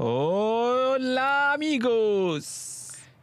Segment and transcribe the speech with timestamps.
[0.00, 2.70] هولا اميغوس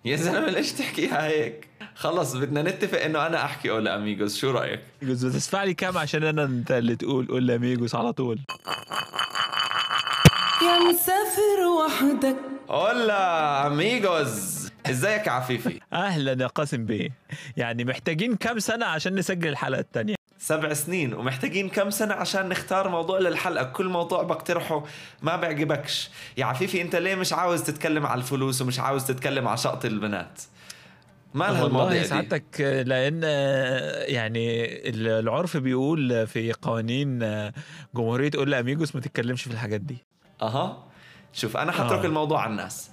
[0.06, 4.80] يا زلمة ليش تحكيها هيك؟ خلص بدنا نتفق إنه أنا أحكي اولا اميغوس شو رأيك؟
[5.04, 7.28] بس تدفع لي كم عشان أنا أنت اللي تقول.
[7.28, 8.40] قول اميغوس على طول.
[10.62, 12.36] يا مسافر وحدك.
[12.70, 17.10] اولا اميغوس إزيك يا عفيفي؟ أهلا يا قاسم بيه.
[17.58, 20.17] يعني محتاجين كم سنة عشان نسجل الحلقة الثانية
[20.48, 23.64] سبع سنين ومحتاجين كم سنة عشان نختار موضوع للحلقة.
[23.64, 24.84] كل موضوع بقترحه
[25.22, 26.10] ما بيعجبكش.
[26.38, 30.42] يا عفيفي انت ليه مش عاوز تتكلم على الفلوس ومش عاوز تتكلم على شقط البنات؟
[31.34, 33.24] ما والله سعادتك لأن
[34.14, 37.20] يعني العرف بيقول في قوانين
[37.96, 39.98] جمهورية قول اميجوس ما تتكلمش في الحاجات دي.
[40.42, 40.84] أها.
[41.34, 42.06] شوف أنا حترك آه.
[42.06, 42.92] الموضوع على الناس.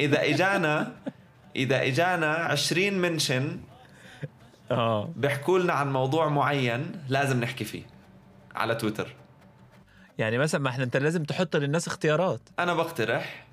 [0.00, 0.92] إذا إجانا
[1.56, 3.60] إذا إجانا 20 منشن
[4.70, 5.10] آه.
[5.16, 7.82] بيحكوا لنا عن موضوع معين لازم نحكي فيه
[8.54, 9.14] على تويتر.
[10.18, 12.40] يعني مثلا ما إحنا انت لازم تحط للناس اختيارات.
[12.58, 13.46] أنا بقترح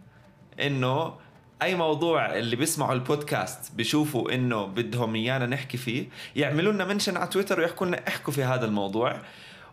[0.59, 1.13] إنه
[1.61, 7.27] أي موضوع اللي بيسمعوا البودكاست بيشوفوا إنه بدهم إيانا نحكي فيه يعملوا لنا mention على
[7.27, 9.21] تويتر ويحكوا لنا احكوا في هذا الموضوع.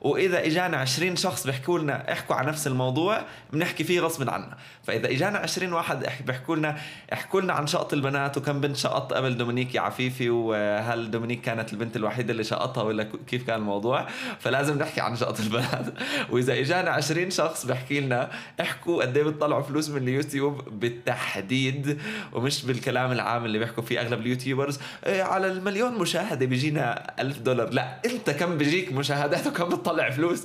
[0.00, 5.10] وإذا إجانا 20 شخص بيحكوا لنا احكوا عن نفس الموضوع بنحكي فيه غصب عنا فإذا
[5.10, 6.76] إجانا 20 واحد بيحكوا لنا
[7.12, 11.72] احكوا لنا عن شقط البنات وكم بنت شقط قبل دومينيك يا عفيفي وهل دومينيك كانت
[11.72, 14.06] البنت الوحيدة اللي شقطها ولا كيف كان الموضوع؟
[14.40, 15.86] فلازم نحكي عن شقط البنات.
[16.30, 22.00] وإذا إجانا 20 شخص بيحكي لنا احكوا قد إيه بتطلعوا فلوس من اليوتيوب بالتحديد
[22.32, 24.78] ومش بالكلام العام اللي بيحكوا فيه أغلب اليوتيوبرز.
[25.06, 27.68] إيه على المليون مشاهدة بيجينا ألف دولار.
[27.68, 30.44] لا أنت كم بيجيك مشاهدات وكم بتطلع فلوس.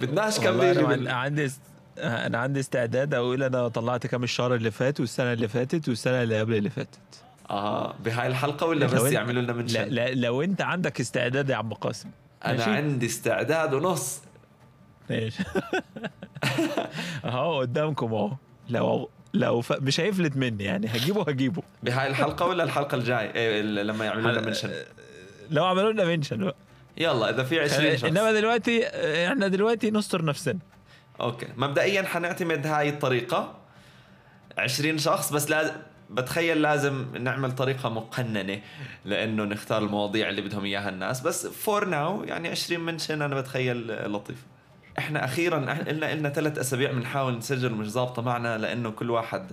[0.00, 1.08] بدناش كم أنا بال...
[1.08, 1.50] عندي.
[1.98, 6.40] أنا عندي استعداد أقول أنا طلعت كام الشهر اللي فات والسنة اللي فاتت والسنة اللي
[6.40, 6.98] قبل اللي فاتت.
[7.50, 11.56] آه بهاي الحلقة ولا بس يعملوا لنا لا, mention لا لو أنت عندك استعداد يا
[11.56, 12.10] عم قاسم.
[12.44, 14.20] أنا ماشي؟ عندي استعداد ونص.
[15.10, 15.42] ماشي.
[17.24, 18.32] أهو قدامكم أهو.
[18.68, 19.72] لو لو ف...
[19.72, 20.86] مش هيفلت مني يعني.
[20.86, 21.62] هجيبه هجيبه.
[21.82, 24.70] بهاي الحلقة ولا الحلقة الجاي؟ إيه لما يعملوا لنا mention
[25.50, 26.56] لو عملوا لنا mention بقى.
[26.96, 28.04] يلا إذا في 20 شخص.
[28.04, 28.86] إنما دلوقتي
[29.28, 30.58] إحنا دلوقتي نستر نفسنا.
[31.20, 31.46] okay.
[31.56, 33.54] مبدئيا حنعتمد هاي الطريقة.
[34.58, 35.72] 20 شخص بس لازم
[36.10, 38.60] بتخيل لازم نعمل طريقة مقننة
[39.04, 41.20] لأنه نختار المواضيع اللي بدهم إياها الناس.
[41.20, 44.36] بس for now يعني 20 mention أنا بتخيل لطيف.
[44.98, 49.52] إحنا أخيرا إحنا قلنا لنا ثلاث أسابيع بنحاول نسجل ومش ظابطة معنا لأنه كل واحد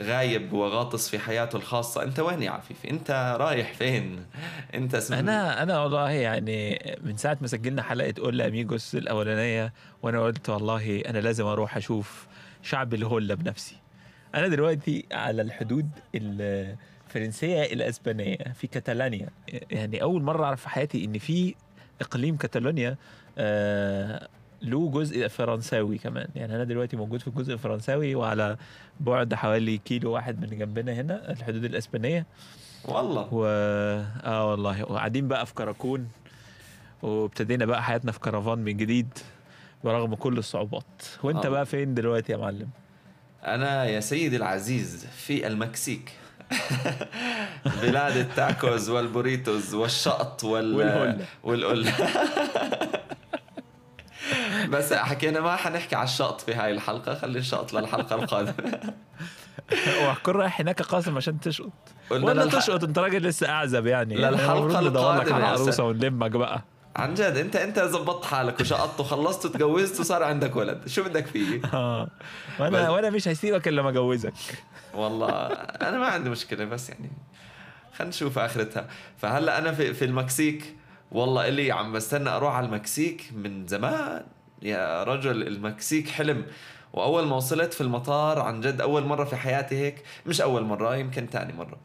[0.00, 2.02] غايب وغاطس في حياته الخاصة.
[2.02, 4.24] أنت وين يا عفيفي؟ أنت رايح فين؟
[4.74, 9.72] أنت اسم أنا أنا والله يعني من ساعة ما سجلنا حلقة قول اميجوس الأولانية
[10.02, 12.26] وأنا قلت والله أنا لازم أروح أشوف
[12.62, 13.76] شعب الهولا بنفسي.
[14.34, 19.28] أنا دلوقتي على الحدود الفرنسية الإسبانية في كاتالانيا.
[19.70, 21.54] يعني أول مرة أعرف في حياتي إن في
[22.00, 22.96] إقليم كاتالونيا
[23.38, 24.28] آه
[24.62, 26.28] له جزء فرنساوي كمان.
[26.36, 28.56] يعني أنا دلوقتي موجود في الجزء الفرنساوي وعلى
[29.00, 32.26] بعد حوالي كيلو واحد من جنبنا هنا الحدود الإسبانية.
[32.84, 33.28] والله.
[33.34, 33.44] و
[34.24, 34.82] آه والله.
[34.84, 36.08] وقاعدين بقى في كراكون
[37.02, 39.08] وابتدينا بقى حياتنا في كرفان من جديد
[39.84, 41.02] برغم كل الصعوبات.
[41.22, 41.48] وأنت آه.
[41.48, 42.68] بقى فين دلوقتي يا معلم؟
[43.46, 46.12] أنا يا سيدي العزيز في المكسيك.
[47.82, 51.24] بلاد ال tacos وال burritos والشقط وال والهلة.
[51.42, 51.92] والقلة
[54.68, 58.80] بس حكينا ما حنحكي على الشقط في هاي الحلقة خلي الشقط للحلقة القادمة.
[60.02, 61.72] وهتكون رايح هناك قاسم عشان تشقط.
[62.10, 64.14] ولا للح- تشقط انت راجل لسه أعزب يعني.
[64.14, 65.84] ندور لك القادمة على عروسة.
[65.84, 66.62] ونلمك بقى.
[66.96, 70.88] عن جد انت انت زبطت حالك وشقطت وخلصت وتجوزت وصار عندك ولد.
[70.88, 72.08] شو بدك فيه؟ آه.
[72.60, 74.32] وأنا بس- وأنا مش هسيبك إلا ما أجوزك.
[74.94, 77.10] والله أنا ما عندي مشكلة بس يعني
[77.96, 78.86] خلينا نشوف آخرتها.
[79.18, 80.76] فهلأ أنا في في المكسيك
[81.12, 84.24] والله إلي عم بستنى أروح على المكسيك من زمان.
[84.62, 86.46] يا رجل المكسيك حلم.
[86.92, 90.96] وأول ما وصلت في المطار عن جد أول مرة في حياتي هيك مش أول مرة
[90.96, 91.78] يمكن تاني مرة.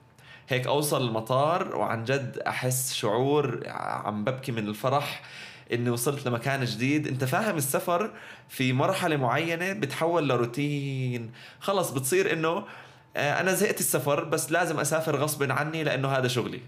[0.49, 5.21] هيك أوصل المطار وعن جد أحس شعور عم ببكي من الفرح
[5.73, 7.07] إني وصلت لمكان جديد.
[7.07, 8.11] أنت فاهم السفر
[8.49, 11.31] في مرحلة معينة بتحول لروتين.
[11.59, 12.65] خلص بتصير إنه
[13.15, 16.61] آه، أنا زهقت السفر بس لازم أسافر غصب عني لأنه هذا شغلي.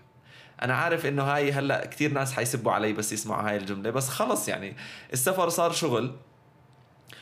[0.61, 4.47] أنا عارف إنه هاي هلأ كثير ناس حيسبوا علي بس يسمعوا هاي الجملة بس خلص
[4.47, 4.75] يعني
[5.13, 6.15] السفر صار شغل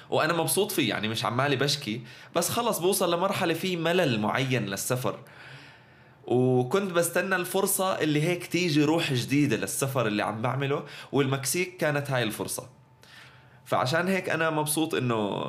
[0.10, 2.02] وأنا مبسوط فيه يعني مش عمالي بشكي
[2.36, 5.20] بس خلص بوصل لمرحلة في ملل معين للسفر.
[6.28, 12.24] وكنت بستنى الفرصة اللي هيك تيجي روح جديدة للسفر اللي عم بعمله والمكسيك كانت هاي
[12.24, 12.70] الفرصة.
[13.66, 15.44] فعشان هيك أنا مبسوط إنه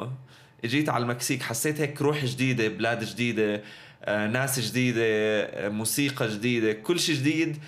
[0.64, 3.62] إجيت على المكسيك حسيت هيك روح جديدة بلاد جديدة
[4.09, 7.59] ناس جديدة آه، موسيقى جديدة كل شيء جديد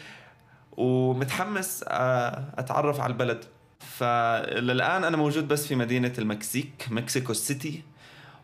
[0.77, 3.44] ومتحمس آه، أتعرف على البلد.
[3.81, 7.83] فللآن أنا موجود بس في مدينة المكسيك مكسيكو سيتي.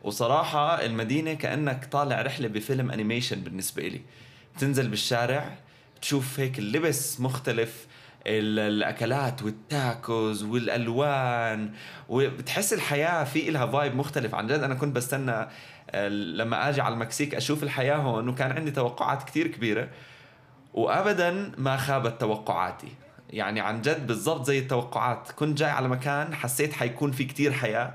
[0.03, 4.01] وصراحة المدينة كأنك طالع رحلة بفيلم animation بالنسبة إلي.
[4.57, 5.57] بتنزل بالشارع
[6.03, 7.87] تشوف هيك اللبس مختلف
[8.27, 11.71] ال- الأكلات والتاكوز والألوان
[12.09, 14.35] وبتحس الحياة في إلها vibe مختلف.
[14.35, 15.49] عن جد أنا كنت بستنى آه،
[16.09, 19.89] لما أجي على المكسيك أشوف الحياة هون وكان عندي توقعات كتير كبيرة
[20.75, 22.89] وابدا ما خابت توقعاتي.
[23.31, 25.33] يعني عن جد بالضبط زي التوقعات.
[25.33, 27.95] كنت جاي على مكان حسيت حيكون في كتير حياة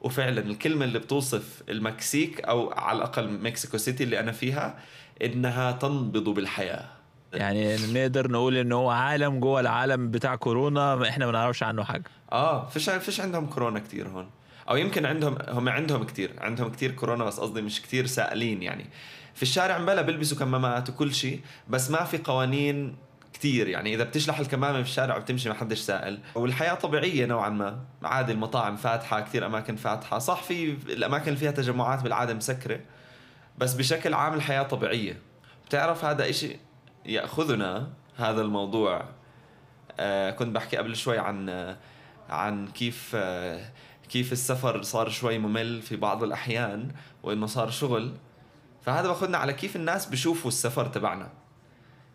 [0.00, 4.78] وفعلا الكلمة اللي بتوصف المكسيك أو على الأقل مكسيكو سيتي اللي أنا فيها
[5.22, 6.84] إنها تنبض بالحياة.
[7.32, 12.10] يعني نقدر نقول ان هو عالم جوه العالم بتاع كورونا إحنا ما نعرفش عنه حاجة.
[12.32, 14.30] آه فيش فيش عندهم كورونا كتير هون.
[14.70, 18.86] أو يمكن عندهم هم عندهم كتير عندهم كتير كورونا بس قصدي مش كتير سائلين يعني.
[19.34, 22.96] في الشارع مبلا بيلبسوا كمامات وكل شيء بس ما في قوانين
[23.32, 23.94] كتير يعني.
[23.94, 26.18] إذا بتشلح الكمامة في الشارع وبتمشي ما حدش سائل.
[26.34, 27.80] والحياة طبيعية نوعا ما.
[28.02, 30.18] عادي المطاعم فاتحة كتير أماكن فاتحة.
[30.18, 32.80] صح في الأماكن اللي فيها تجمعات بالعادة مسكرة
[33.58, 35.18] بس بشكل عام الحياة طبيعية.
[35.66, 36.56] بتعرف هذا إشي
[37.06, 39.04] يأخذنا؟ هذا الموضوع.
[40.00, 41.76] آه كنت بحكي قبل شوي عن آه
[42.30, 43.70] عن كيف آه
[44.10, 46.88] كيف السفر صار شوي ممل في بعض الأحيان
[47.22, 48.12] وإنه صار شغل.
[48.86, 51.28] فهذا باخذنا على كيف الناس بشوفوا السفر تبعنا.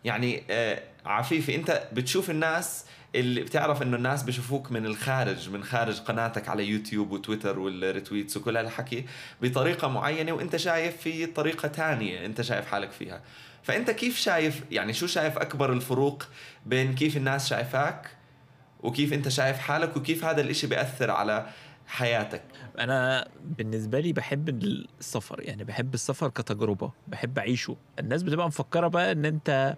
[0.03, 5.99] يعني آه عفيفي أنت بتشوف الناس اللي بتعرف إنه الناس بشوفوك من الخارج من خارج
[5.99, 9.05] قناتك على يوتيوب وتويتر وال retweets وكل هالحكي
[9.41, 13.21] بطريقة معينة وأنت شايف في طريقة تانية أنت شايف حالك فيها.
[13.63, 16.23] فأنت كيف شايف يعني شو شايف أكبر الفروق
[16.65, 18.09] بين كيف الناس شايفاك
[18.79, 21.45] وكيف أنت شايف حالك وكيف هذا الإشي بيأثر على
[21.87, 22.41] حياتك
[22.79, 23.27] أنا
[23.57, 29.25] بالنسبة لي بحب السفر يعني بحب السفر كتجربة بحب أعيشه الناس بتبقى مفكرة بقى إن
[29.25, 29.75] أنت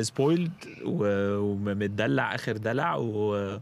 [0.00, 0.52] سبويلد
[0.84, 3.58] ومتدلع آخر دلع و.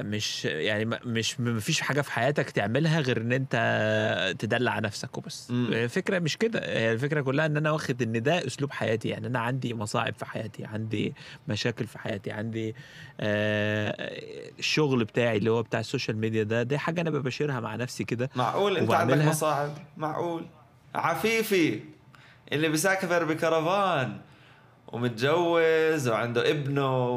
[0.00, 5.50] مش يعني مش ما فيش حاجة في حياتك تعملها غير إن أنت تدلع نفسك وبس.
[5.50, 6.60] الفكرة مش كده.
[6.64, 10.24] هي الفكرة كلها إن أنا واخد إن ده أسلوب حياتي يعني أنا عندي مصاعب في
[10.26, 11.14] حياتي عندي
[11.48, 12.74] مشاكل في حياتي عندي
[13.20, 13.94] آه
[14.58, 18.04] الشغل بتاعي اللي هو بتاع ال social media ده دي حاجة أنا ببشرها مع نفسي
[18.04, 19.16] كده معقول أنت عندك.
[19.24, 20.46] مصاعب؟ معقول.
[20.94, 21.80] عفيفي
[22.52, 24.20] اللي بيسافر بكرفان.
[24.92, 27.08] ومتجوز وعنده ابنه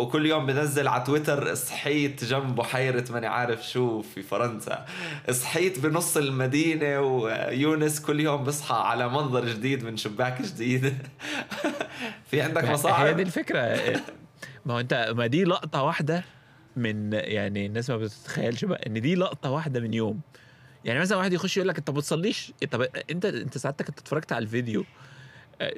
[0.00, 4.86] وكل يوم بنزل على تويتر صحيت جنب بحيرة ماني عارف شو في فرنسا.
[5.30, 10.94] صحيت بنص المدينة ويونس كل يوم بصحى على منظر جديد من شباك جديد.
[12.30, 13.80] في عندك هي دي مصاعب الفكرة.
[14.66, 16.24] ما هو انت ما دي لقطة واحدة
[16.76, 20.20] من يعني الناس ما بتتخيلش بقى ان دي لقطة واحدة من يوم.
[20.84, 24.32] يعني مثلا واحد يخش يقول لك انت ما بتصليش طب أنت أنت ساعتك أنت اتفرجت
[24.32, 24.84] على الفيديو.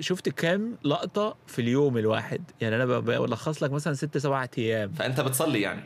[0.00, 4.92] شفت كام لقطة في اليوم الواحد؟ يعني أنا بلخص لك مثلا ست سبع أيام.
[4.92, 5.82] فأنت بتصلي يعني؟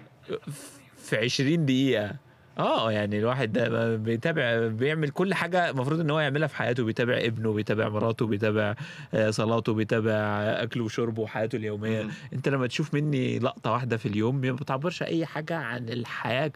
[0.96, 2.16] في 20 دقيقة.
[2.58, 6.84] آه يعني الواحد ده بيتابع بيعمل كل حاجة المفروض إن هو يعملها في حياته.
[6.84, 8.74] بيتابع ابنه بيتابع مراته بيتابع
[9.14, 10.12] آه، صلاته بيتابع
[10.62, 12.08] أكله وشربه وحياته اليومية.
[12.32, 16.52] أنت لما تشوف مني لقطة واحدة في اليوم ما بتعبرش أي حاجة عن الحياة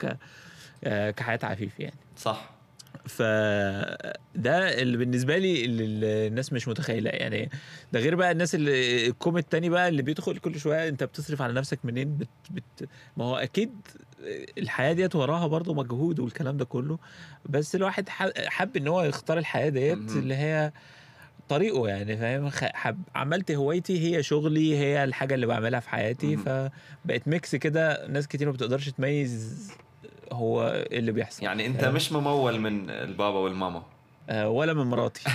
[0.85, 1.97] آه، كحياة عفيف يعني.
[2.17, 2.56] صح.
[3.04, 7.10] فده اللي بالنسبة لي اللي الناس مش متخيلة.
[7.10, 7.50] يعني
[7.93, 11.52] ده غير بقى الناس اللي الكوم التاني بقى اللي بيدخل كل شوية انت بتصرف على
[11.52, 13.70] نفسك منين؟ بت بت ما هو أكيد
[14.58, 16.98] الحياة ديت وراها برضو مجهود والكلام ده كله.
[17.48, 20.10] بس الواحد حب إن هو يختار الحياة ديت.
[20.10, 20.72] اللي هي
[21.49, 26.37] طريقه يعني فاهم؟ حب عملت هوايتي هي شغلي هي الحاجة اللي بعملها في حياتي.
[26.37, 29.71] فبقت mix كده ناس كتير ما بتقدرش تميز
[30.37, 31.90] هو إيه اللي بيحصل يعني أنت آه.
[31.90, 33.83] مش ممول من البابا والماما
[34.31, 35.23] آه، ولا من مراتي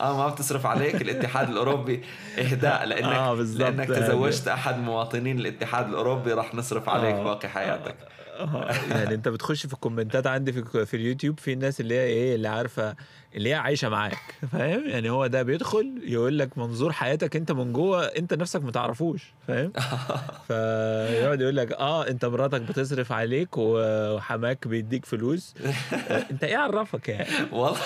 [0.00, 2.02] آه ما بتصرف عليك الاتحاد الأوروبي
[2.38, 3.34] إهداء لانك آه،.
[3.34, 7.24] لانك تزوجت أحد مواطنين الاتحاد الأوروبي راح نصرف عليك آه.
[7.24, 8.23] باقي حياتك آه،
[8.90, 12.48] يعني انت بتخش في الكومنتات عندي في في اليوتيوب في الناس اللي هي إيه اللي
[12.48, 12.94] عارفة
[13.34, 17.72] اللي هي عايشة معاك فاهم؟ يعني هو ده بيدخل يقول لك منظور حياتك انت من
[17.72, 19.72] جوه انت نفسك ما تعرفوش فاهم؟
[20.48, 25.54] فيقعد يقول لك آه انت مراتك بتصرف عليك وحماك بيديك فلوس.
[25.92, 27.78] آه، انت إيه عرفك يعني؟ والله.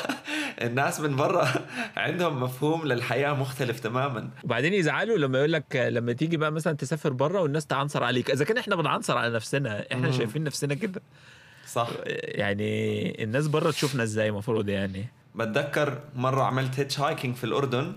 [0.63, 1.49] الناس من برا
[1.97, 4.31] عندهم مفهوم للحياة مختلف تماما.
[4.45, 8.31] وبعدين يزعلوا لما يقول لك لما تيجي بقى مثلا تسافر بره والناس تعنصر عليك.
[8.31, 10.13] إذا كان إحنا بنعنصر على نفسنا إحنا مم.
[10.13, 11.03] شايفين نفسنا كده.
[11.67, 11.89] صح.
[12.23, 17.93] يعني الناس بره تشوفنا إزاي المفروض يعني؟ بتذكر مرة عملت هيتش هايكينج في الأردن؟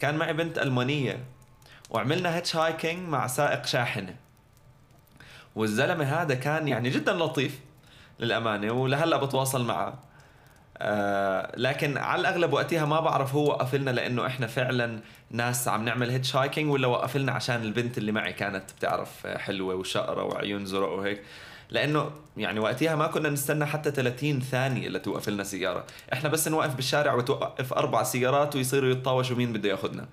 [0.00, 1.24] كان معي بنت ألمانية.
[1.90, 4.16] وعملنا hitchhiking مع سائق شاحنة.
[5.56, 7.60] والزلمة هذا كان يعني جدا لطيف
[8.20, 10.07] للأمانة ولهلأ بتواصل معه.
[10.80, 15.84] آه لكن على الأغلب وقتها ما بعرف هو وقف لنا لأنه إحنا فعلا ناس عم
[15.84, 20.88] نعمل hitchhiking ولا وقف لنا عشان البنت اللي معي كانت بتعرف حلوة وشقرة وعيون زرق
[20.88, 21.22] وهيك.
[21.70, 25.84] لأنه يعني وقتها ما كنا نستنى حتى 30 ثانية لتوقف لنا سيارة.
[26.12, 30.06] إحنا بس نوقف بالشارع وتوقف أربع سيارات ويصيروا يتطاوشوا مين بده ياخذنا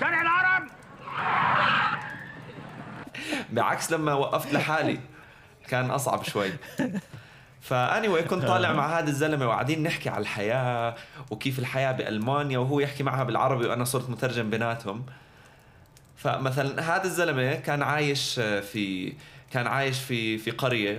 [0.00, 0.68] شارع العرب!
[3.52, 5.00] بعكس لما وقفت لحالي
[5.68, 6.50] كان أصعب شوي.
[7.66, 10.94] فاني كنت طالع مع هذا الزلمة وقاعدين نحكي على الحياة
[11.30, 15.06] وكيف الحياة بألمانيا وهو يحكي معها بالعربي وأنا صرت مترجم بيناتهم.
[16.16, 19.12] فمثلا هذا الزلمة كان عايش في
[19.52, 20.96] كان عايش في في قرية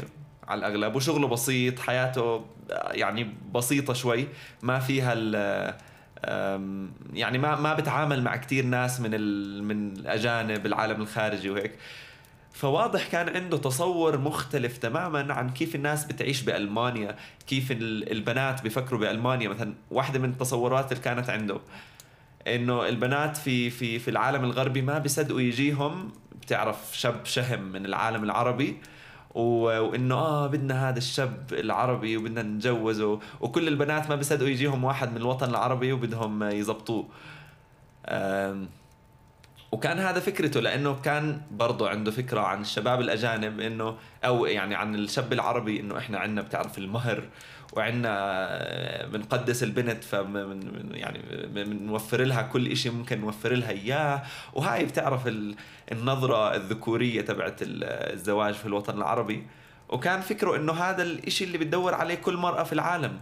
[0.48, 2.46] على الأغلب وشغله بسيط حياته
[2.92, 4.28] يعني بسيطة شوي
[4.62, 5.14] ما فيها
[7.14, 11.72] يعني ما ما بتعامل مع كتير ناس من ال من الأجانب العالم الخارجي وهيك.
[12.58, 17.16] فواضح كان عنده تصور مختلف تماما عن كيف الناس بتعيش بألمانيا
[17.48, 21.60] كيف ال- البنات بيفكروا بألمانيا مثلا واحدة من التصورات اللي كانت عنده
[22.48, 26.12] إنه البنات في في في العالم الغربي ما بيصدقوا يجيهم
[26.42, 28.78] بتعرف شاب شهم من العالم العربي
[29.36, 35.18] وإنه آه بدنا هذا الشاب العربي وبدنا نتجوزه وكل البنات ما بيصدقوا يجيهم واحد من
[35.18, 37.06] الوطن العربي وبدهم يزبطوه.
[39.72, 44.96] وكان هذا فكرته لأنه كان برضه عنده فكرة عن الشباب الأجانب إنه أو يعني عن
[44.96, 47.24] الشاب العربي إنه إحنا عندنا بتعرف المهر
[47.74, 54.24] وعندنا بنقدس البنت فمن يعني بنوفر لها كل شيء ممكن نوفر لها إياه.
[54.54, 55.56] وهاي بتعرف ال-
[55.92, 57.84] النظرة الذكورية تبعت ال-
[58.14, 59.48] الزواج في الوطن العربي.
[59.90, 63.18] وكان فكره إنه هذا الإشي اللي بتدور عليه كل مرأة في العالم.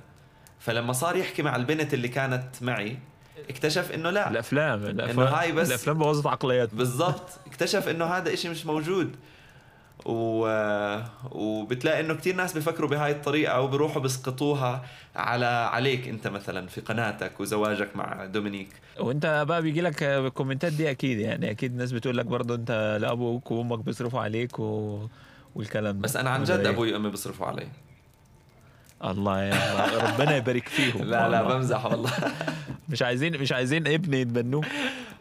[0.59, 2.97] فلما صار يحكي مع البنت اللي كانت معي
[3.49, 4.29] اكتشف إنه لا.
[4.29, 6.75] الأفلام الأفلام هاي بس- الأفلام بوظت عقليات.
[6.75, 7.29] بالضبط.
[7.47, 9.15] اكتشف إنه هذا إشي مش موجود.
[10.05, 10.47] و...
[11.31, 17.39] وبتلاقي إنه كتير ناس بيفكروا بهاي الطريقة وبيروحوا بيسقطوها على عليك أنت مثلا في قناتك
[17.39, 18.69] وزواجك مع دومينيك.
[18.99, 21.51] وأنت بقى بيجي لك الكومنتات دي أكيد يعني.
[21.51, 24.99] أكيد الناس بتقول لك برضه أنت لا أبوك وأمك بيصرفوا عليك و...
[25.55, 26.01] والكلام ده.
[26.01, 27.67] بس أنا عن جد إيه؟ أبوي وأمي بيصرفوا علي.
[29.05, 31.01] الله يا ربنا يبارك فيهم.
[31.03, 31.43] لا لا.
[31.43, 32.11] بمزح والله.
[32.89, 34.63] مش عايزين مش عايزين ابن يتبنوه.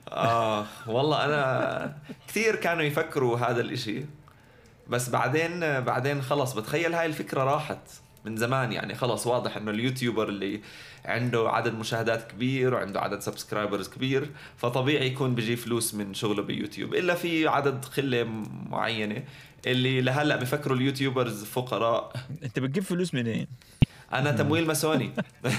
[0.09, 1.97] آه والله أنا
[2.28, 4.04] كثير كانوا يفكروا هذا الإشي.
[4.88, 7.78] بس بعدين بعدين خلص بتخيل هاي الفكرة راحت
[8.25, 8.73] من زمان.
[8.73, 10.61] يعني خلص واضح إنه ال YouTuber اللي
[11.04, 16.94] عنده عدد مشاهدات كبير وعنده عدد subscribers كبير فطبيعي يكون بيجي فلوس من شغله بيوتيوب
[16.94, 18.25] إلا في عدد قله
[18.71, 19.25] معينة
[19.66, 22.12] اللي لهلأ بفكروا ال YouTubers فقراء.
[22.42, 23.47] أنت بتجيب فلوس منين؟
[24.14, 25.11] أنا تمويل ماسوني.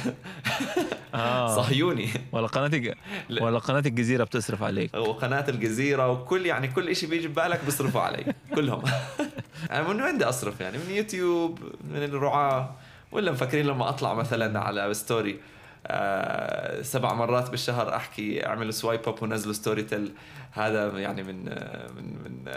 [1.16, 1.56] آه.
[1.56, 2.10] صهيوني.
[2.32, 2.96] ولا قناة.
[3.42, 4.94] ولا قناة الجزيرة بتصرف عليك.
[4.94, 8.34] وقناة الجزيرة وكل يعني كل إشي بيجي ببالك بيصرفوا علي.
[8.56, 8.84] كلهم.
[9.72, 11.60] أنا من وين بدي أصرف يعني؟ من يوتيوب
[11.92, 12.76] من الرعاة
[13.12, 15.40] ولا مفكرين لما أطلع مثلا على story
[15.88, 20.12] آه سبع مرات بالشهر أحكي اعملوا swipe up ونزلوا Storytel
[20.56, 21.46] هذا يعني من
[21.96, 22.52] من من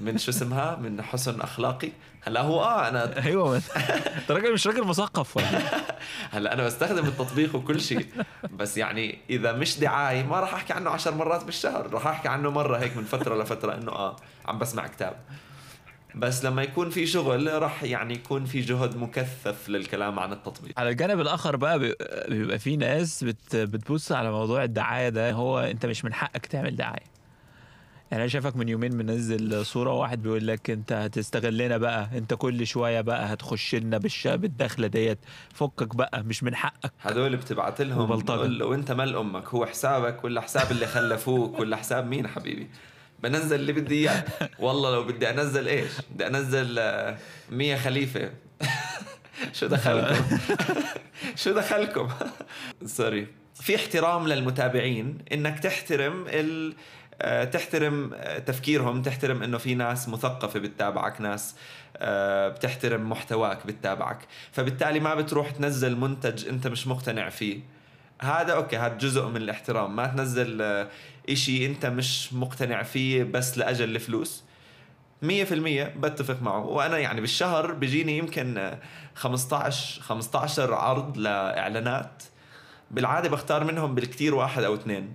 [0.00, 1.90] من شو اسمها؟ من حسن أخلاقي.
[2.22, 3.56] هلا هو آه أنا أيوه
[4.16, 5.62] أنت راجل مش راجل مثقف ولا؟
[6.34, 8.06] هلا أنا بستخدم التطبيق وكل شيء.
[8.52, 12.50] بس يعني إذا مش دعاية ما راح أحكي عنه عشر مرات بالشهر راح أحكي عنه
[12.50, 15.16] مرة هيك من فترة لفترة إنه آه عم بسمع كتاب.
[16.16, 20.72] بس لما يكون في شغل راح يعني يكون في جهد مكثف للكلام عن التطبيق.
[20.80, 21.94] على الجانب الآخر بقى بي-
[22.28, 26.76] بيبقى في ناس بت بتبص على موضوع الدعاية ده هو أنت مش من حقك تعمل
[26.76, 27.16] دعاية.
[28.10, 32.66] يعني أنا شايفك من يومين منزل صورة واحد بيقول لك أنت هتستغلنا بقى أنت كل
[32.66, 35.18] شوية بقى هتخش لنا بالدخلة ديت.
[35.54, 36.92] فكك بقى مش من حقك.
[37.00, 38.10] هدول بتبعت لهم
[38.62, 42.70] وانت مال أمك هو حسابك ولا حساب اللي خلفوك ولا حساب مين حبيبي؟
[43.22, 44.24] بنزل اللي بدي إياه.
[44.58, 47.18] والله لو بدي أنزل إيش؟ بدي أنزل آه،
[47.50, 48.30] مية خليفة.
[49.52, 50.38] شو دخلكم؟
[51.42, 52.08] شو دخلكم؟
[52.96, 56.74] سوري في احترام للمتابعين إنك تحترم ال
[57.22, 61.54] آه، تحترم آه، تفكيرهم تحترم إنه في ناس مثقفة بتتابعك ناس
[62.50, 64.18] بتحترم محتواك بتتابعك.
[64.52, 67.60] فبالتالي ما بتروح تنزل منتج أنت مش مقتنع فيه.
[68.22, 69.96] هذا okay هذا جزء من الاحترام.
[69.96, 70.86] ما تنزل
[71.30, 74.44] إشي أنت مش مقتنع فيه بس لأجل الفلوس.
[75.22, 76.64] مية في المية بتفق معه.
[76.66, 78.78] وأنا يعني بالشهر بيجيني يمكن آه،
[79.14, 82.22] 15 15 عرض لإعلانات.
[82.90, 85.14] بالعادة بختار منهم بالكتير واحد أو اثنين.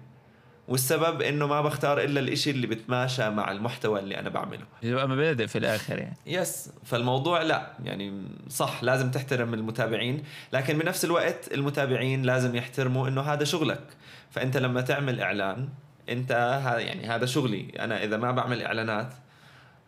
[0.68, 4.66] والسبب إنه ما بختار إلا الإشي اللي بتماشى مع المحتوى اللي أنا بعمله.
[4.82, 6.18] بيبقى مبادئ في الآخر يعني.
[6.26, 10.24] yes فالموضوع لا يعني صح لازم تحترم المتابعين.
[10.54, 13.84] لكن بنفس الوقت المتابعين لازم يحترموا إنه هذا شغلك.
[14.32, 15.70] فأنت لما تعمل إعلان
[16.10, 16.32] انت
[16.78, 19.14] يعني هذا شغلي أنا اذا ما بعمل اعلانات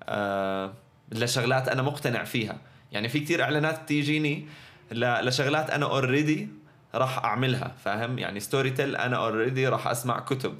[0.04, 0.74] آه
[1.12, 2.58] لشغلات أنا مقتنع فيها
[2.92, 4.48] يعني في كتير اعلانات بتيجيني
[4.92, 6.48] ل- لشغلات أنا already
[6.96, 10.56] راح اعملها فاهم يعني Storytel أنا already راح اسمع كتب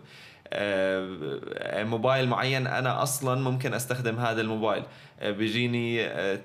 [0.56, 6.40] آه، موبايل معين أنا أصلا ممكن استخدم هذا الموبايل آه، بيجيني آه،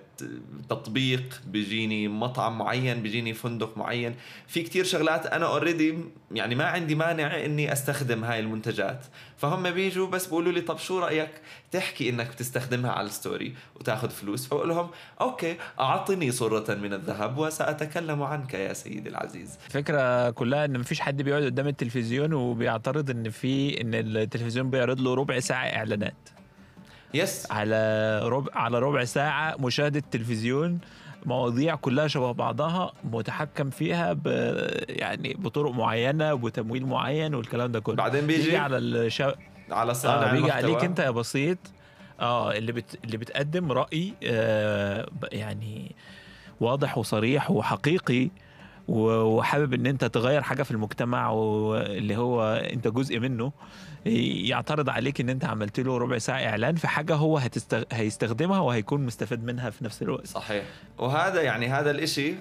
[0.69, 4.15] تطبيق بيجيني مطعم معين بيجيني فندق معين.
[4.47, 5.95] في كتير شغلات أنا already
[6.33, 9.07] يعني ما عندي مانع إني أستخدم هاي المنتجات.
[9.37, 11.31] فهم بيجوا بس بيقولوا لي طب شو رأيك
[11.71, 14.91] تحكي إنك بتستخدمها على ال story وتاخذ فلوس؟ فاقول لهم
[15.21, 19.59] okay أعطني صرة من الذهب وسأتكلم عنك يا سيدي العزيز.
[19.67, 25.15] الفكرة كلها إن مفيش حد بيقعد قدام التلفزيون وبيعترض إن في إن التلفزيون بيعرض له
[25.15, 26.38] ربع ساعة إعلانات.
[27.15, 30.79] يس على ربع على ربع ساعة مشاهدة تلفزيون
[31.27, 34.27] مواضيع كلها شبه بعضها متحكم فيها ب
[34.89, 37.97] يعني بطرق معينة وتمويل معين والكلام ده كله.
[37.97, 39.35] بعدين بيجي بيجي على الشا...
[39.71, 40.73] على صانع آه بيجي المحتوى.
[40.73, 41.59] عليك انت يا بسيط.
[42.21, 42.99] آه اللي بت...
[43.05, 45.95] اللي بتقدم رأي آه يعني
[46.61, 48.31] واضح وصريح وحقيقي
[48.89, 53.53] وحابب إن أنت تغير حاجة في المجتمع واللي هو أنت جزء منه
[54.05, 57.83] يعترض عليك إن أنت عملت له ربع ساعة إعلان في حاجة هو هتستغ...
[57.93, 60.27] هيستخدمها وهيكون مستفاد منها في نفس الوقت.
[60.27, 60.65] صحيح.
[60.99, 62.35] وهذا يعني هذا الإشي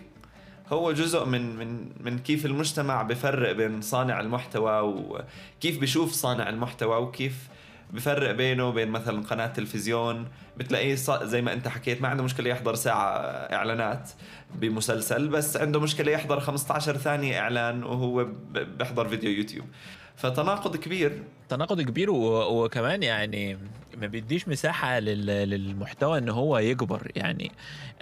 [0.71, 6.97] هو جزء من من من كيف المجتمع بفرق بين صانع المحتوى وكيف بشوف صانع المحتوى
[6.97, 7.47] وكيف
[7.93, 10.27] بفرق بينه وبين مثلا قناة تلفزيون
[10.57, 13.07] بتلاقيه زي ما أنت حكيت ما عنده مشكلة يحضر ساعة
[13.53, 14.09] إعلانات
[14.55, 19.65] بمسلسل بس عنده مشكلة يحضر 15 ثانية إعلان وهو ب- بيحضر فيديو يوتيوب
[20.15, 22.09] فتناقض كبير تناقض كبير.
[22.11, 23.57] وكمان يعني
[23.97, 25.25] ما بيديش مساحة لل...
[25.25, 27.51] للمحتوى إن هو يكبر يعني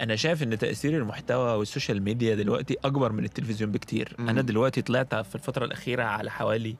[0.00, 4.16] أنا شايف إن تأثير المحتوى وال social media دلوقتي أكبر من التلفزيون بكتير.
[4.18, 6.76] أنا دلوقتي طلعت في الفترة الأخيرة على حوالي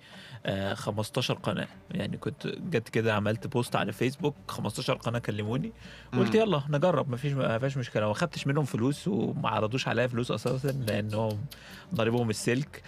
[0.74, 1.66] 15 قناة.
[1.90, 5.72] يعني كنت جت كده عملت post على فيسبوك 15 قناة كلموني.
[6.12, 6.34] قلت.
[6.34, 8.06] يلا نجرب مفيش ما فيش مشكلة.
[8.08, 11.38] ما خدتش منهم فلوس وما عرضوش عليا فلوس أساسا لأنهم
[11.94, 12.82] ضاربهم السلك.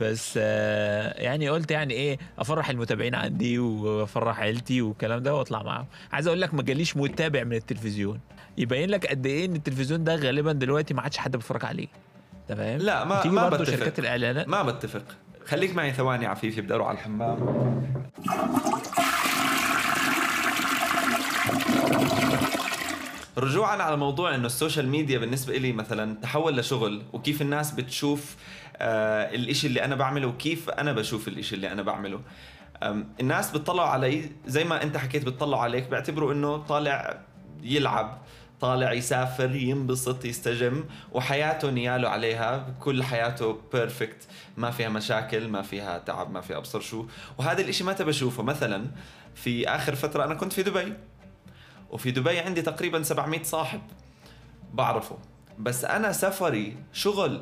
[0.00, 5.86] بس آه، يعني قلت يعني إيه أفرح المتابعين عندي وأفرح عيلتي والكلام ده وأطلع معاهم.
[6.12, 8.20] عايز أقول لك ما جاليش متابع من التلفزيون.
[8.58, 11.88] يبين لك قد إيه إن التلفزيون ده غالبا دلوقتي ما عادش حد بيتفرج عليه.
[12.50, 13.64] انت فاهم لا، ما- ما بتفق.
[13.70, 14.48] شركات الإعلانات.
[14.48, 15.04] ما بتفق.
[15.46, 17.38] خليك معي ثواني عفيفي بدي أروح على الحمام.
[23.38, 28.36] رجوعا على موضوع إنه ال social media بالنسبة لي مثلا تحول لشغل وكيف الناس بتشوف
[28.76, 32.20] آه الإشي اللي أنا بعمله وكيف أنا بشوف الإشي اللي أنا بعمله.
[33.20, 37.20] الناس بتطلعوا علي زي ما أنت حكيت بتطلعوا عليك بيعتبروا إنه طالع
[37.62, 38.18] يلعب.
[38.64, 42.74] طالع يسافر ينبسط يستجم وحياته نياله عليها.
[42.80, 47.06] كل حياته بيرفكت ما فيها مشاكل ما فيها تعب ما فيها أبصر شو.
[47.38, 48.86] وهذا الإشي متى بشوفه مثلا
[49.34, 50.92] في آخر فترة أنا كنت في دبي
[51.90, 53.80] وفي دبي عندي تقريبا 700 صاحب
[54.72, 55.18] بعرفه.
[55.58, 57.40] بس أنا سفري شغل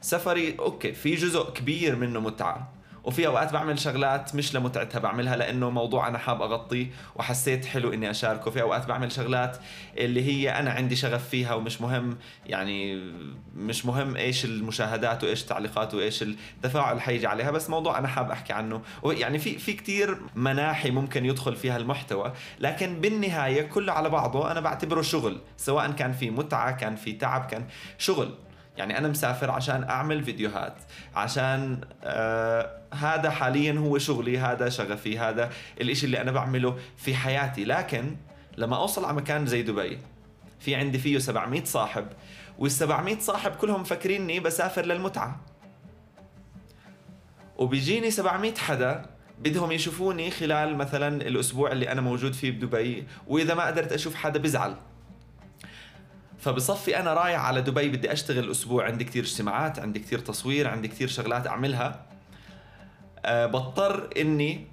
[0.00, 2.72] سفري okay في جزء كبير منه متعة.
[3.06, 8.10] وفي أوقات بعمل شغلات مش لمتعتها بعملها لأنه موضوع أنا حاب أغطيه وحسيت حلو إني
[8.10, 8.50] أشاركه.
[8.50, 9.56] في أوقات بعمل شغلات
[9.98, 13.10] اللي هي أنا عندي شغف فيها ومش مهم يعني
[13.56, 18.30] مش مهم إيش المشاهدات وإيش التعليقات وإيش التفاعل اللي حيجي عليها بس موضوع أنا حاب
[18.30, 18.82] أحكي عنه.
[19.04, 24.60] يعني في في كثير مناحي ممكن يدخل فيها المحتوى لكن بالنهاية كله على بعضه أنا
[24.60, 27.64] بعتبره شغل سواء كان في متعة كان في تعب كان
[27.98, 28.34] شغل.
[28.76, 30.74] يعني أنا مسافر عشان أعمل فيديوهات
[31.14, 37.64] عشان آه هذا حاليا هو شغلي هذا شغفي هذا الإشي اللي أنا بعمله في حياتي.
[37.64, 38.16] لكن
[38.56, 39.98] لما أوصل على مكان زي دبي
[40.60, 42.06] في عندي فيه 700 صاحب
[42.58, 45.40] وال 700 صاحب كلهم فاكريني بسافر للمتعة.
[47.56, 49.06] وبيجيني 700 حدا
[49.38, 54.38] بدهم يشوفوني خلال مثلا الأسبوع اللي أنا موجود فيه بدبي وإذا ما قدرت أشوف حدا
[54.38, 54.76] بزعل.
[56.46, 60.88] فبصفي أنا رايح على دبي بدي أشتغل أسبوع عندي كتير اجتماعات عندي كتير تصوير عندي
[60.88, 62.06] كتير شغلات أعملها.
[63.24, 64.66] أه بضطر إني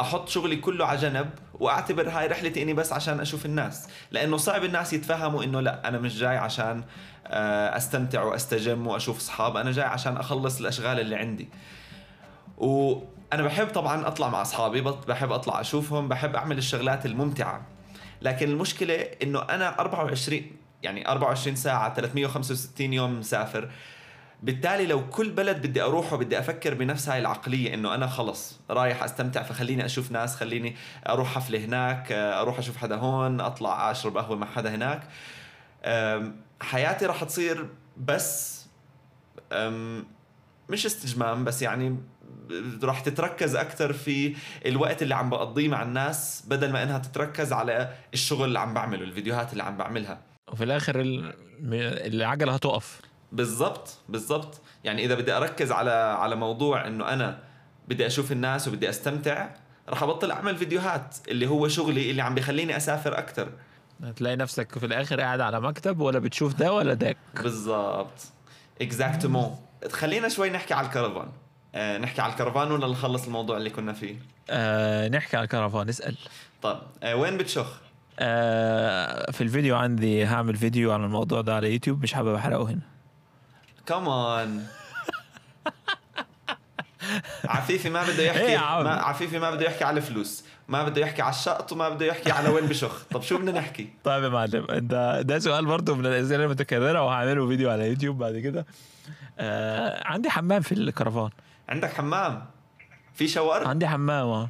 [0.00, 3.88] أحط شغلي كله على جنب وأعتبر هاي رحلتي إني بس عشان أشوف الناس.
[4.10, 6.84] لأنه صعب الناس يتفهموا إنه لأ أنا مش جاي عشان
[7.26, 11.48] آه، أستمتع وأستجم وأشوف أصحاب أنا جاي عشان أخلص الأشغال اللي عندي.
[12.58, 17.66] وأنا بحب طبعا أطلع مع أصحابي بحب أطلع أشوفهم بحب أعمل الشغلات الممتعة.
[18.22, 23.70] لكن المشكلة إنه أنا 24 يعني 24 ساعة 365 يوم مسافر.
[24.42, 29.02] بالتالي لو كل بلد بدي اروحه بدي أفكر بنفس هاي العقلية إنه أنا خلص رايح
[29.02, 30.76] أستمتع فخليني أشوف ناس خليني
[31.08, 35.02] أروح حفلة هناك أروح أشوف حدا هون أطلع أشرب قهوة مع حدا هناك.
[36.60, 38.60] حياتي راح تصير بس
[40.68, 41.96] مش استجمام بس يعني
[42.82, 47.94] راح تتركز أكثر في الوقت اللي عم بقضيه مع الناس بدل ما إنها تتركز على
[48.14, 50.29] الشغل اللي عم بعمله الفيديوهات اللي عم بعملها.
[50.52, 51.34] وفي الآخر ال-
[52.14, 53.00] العجلة هتقف.
[53.32, 54.60] بالضبط بالضبط.
[54.84, 57.38] يعني إذا بدي أركز على على موضوع إنه أنا
[57.88, 59.48] بدي أشوف الناس وبدي أستمتع
[59.88, 63.48] راح أبطل أعمل فيديوهات اللي هو شغلي اللي عم بيخليني أسافر أكثر
[64.04, 68.12] هتلاقي نفسك في الآخر قاعد على مكتب ولا بتشوف ده ولا داك بالضبط.
[68.82, 69.56] exactement
[69.90, 71.28] خلينا شوي نحكي على الكرفان.
[71.74, 74.16] آه نحكي على الكرفان ولا نخلص الموضوع اللي كنا فيه؟
[74.50, 76.16] آه نحكي على الكرفان اسأل.
[76.62, 76.78] طيب.
[77.02, 77.80] آه وين بتشخ؟
[79.32, 82.80] في الفيديو عندي هعمل فيديو عن الموضوع ده على يوتيوب مش حابب أحرقه هنا.
[83.86, 84.64] كمان
[87.44, 90.44] عفيفي ما بده إيه يحكي عم؟ ما عفيفي ما بده يحكي على الفلوس.
[90.68, 93.04] ما بده يحكي على الشقط وما بده يحكي على وين بشخ.
[93.10, 97.48] طب شو بدنا نحكي؟ طيب يا معلم انت ده سؤال برضه من الأسئلة المتكررة وهعمله
[97.48, 98.66] فيديو على يوتيوب بعد كده.
[99.38, 101.30] آه عندي حمام في الكرفان.
[101.68, 102.44] عندك حمام؟
[103.14, 104.48] في shower عندي حمام آه.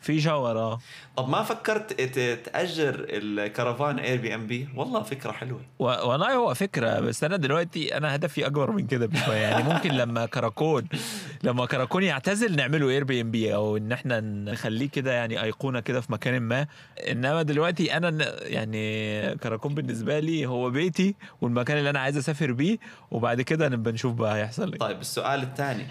[0.00, 0.78] في shower آه
[1.16, 5.60] طب ما فكرت ت- تأجر الكرفان Airbnb والله فكرة حلوة.
[5.78, 9.36] و- والله هو فكرة بس أنا دلوقتي أنا هدفي أكبر من كده بشوية.
[9.36, 10.84] يعني ممكن لما كراكون
[11.42, 16.40] لما كراكون يعتزل نعمله Airbnb أو إن إحنا نخليه كده يعني أيقونة كده في مكان
[16.42, 16.66] ما.
[17.10, 22.78] إنما دلوقتي أنا يعني كراكون بالنسبة لي هو بيتي والمكان اللي أنا عايز أسافر بيه
[23.10, 24.78] وبعد كده نبقى نشوف بقى هيحصل إيه.
[24.78, 25.86] طيب السؤال الثاني.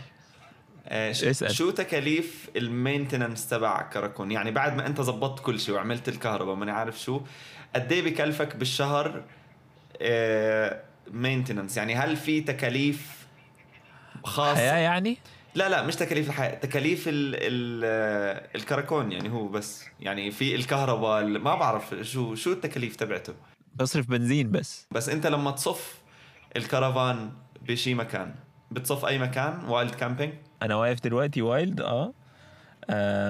[0.87, 1.55] اسأل.
[1.55, 6.55] شو تكاليف ال maintenance تبع كراكون؟ يعني بعد ما انت زبطت كل شيء وعملت الكهرباء
[6.55, 7.21] ماني عارف شو
[7.75, 9.23] قد إيه بكلفك بالشهر
[11.11, 13.25] maintenance يعني هل في تكاليف
[14.23, 15.17] خاصة؟ حياة يعني؟
[15.55, 19.85] لا لا مش تكاليف الحياة تكاليف ال ال آه، الكراكون يعني هو بس.
[19.99, 23.33] يعني في الكهرباء ال- ما بعرف شو شو التكاليف تبعته.
[23.75, 24.87] بصرف بنزين بس.
[24.91, 25.95] بس انت لما تصف
[26.55, 28.35] الكرفان بشي مكان
[28.71, 32.13] بتصف أي مكان wild camping أنا واقف دلوقتي wild آه.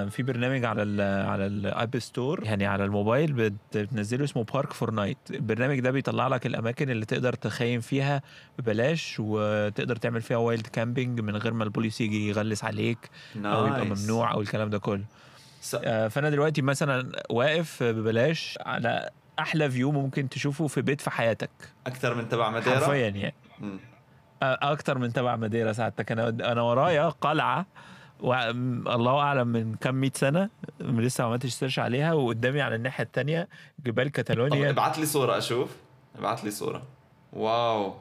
[0.08, 5.18] في برنامج على ال على ال App Store يعني على الموبايل بت- بتنزله اسمه Park4Night
[5.30, 8.22] البرنامج ده بيطلع لك الأماكن اللي تقدر تخيم فيها
[8.58, 13.84] ببلاش وتقدر تعمل فيها wild camping من غير ما البوليس يجي يغلس عليك أو يبقى
[13.86, 14.00] nice.
[14.02, 15.04] ممنوع أو الكلام ده كله.
[15.60, 15.76] س...
[15.84, 21.50] آه، فأنا دلوقتي مثلا واقف ببلاش على أحلى فيو ممكن تشوفه في بيت في حياتك.
[21.86, 23.34] أكثر من تبع ماديرا؟ حرفيا يعني.
[24.42, 27.66] أكتر من تبع ماديرا ساعتك أنا أنا ورايا قلعة
[28.20, 28.34] و...
[28.94, 30.48] الله أعلم من كم 100 سنة
[30.80, 33.48] لسه ما عملتش search عليها وقدامي على الناحية الثانية
[33.86, 35.76] جبال طب كاتالونيا ابعت لي صورة أشوف.
[36.18, 36.82] ابعت لي صورة.
[37.32, 37.94] واو.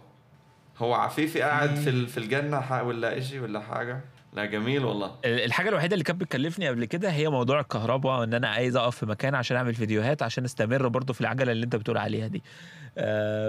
[0.77, 4.01] هو عفيفي قاعد في في الجنة ح- ولا إشي ولا حاجة؟
[4.33, 5.11] لا جميل والله.
[5.25, 9.05] الحاجة الوحيدة اللي كانت بتكلفني قبل كده هي موضوع الكهرباء وإن أنا عايز أقف في
[9.05, 12.43] مكان عشان أعمل فيديوهات عشان أستمر برضو في العجلة اللي أنت بتقول عليها دي.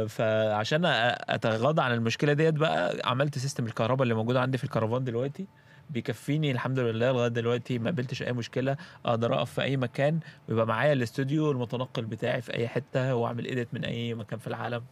[0.08, 5.04] فعشان أ- أتغاضى عن المشكلة ديت بقى عملت system الكهرباء اللي موجود عندي في الكرفان
[5.04, 5.46] دلوقتي
[5.90, 10.66] بيكفيني الحمد لله لغاية دلوقتي ما قابلتش أي مشكلة أقدر أقف في أي مكان ويبقى
[10.66, 14.82] معايا الاستوديو المتنقل بتاعي في أي حتة وأعمل edit من أي مكان في العالم.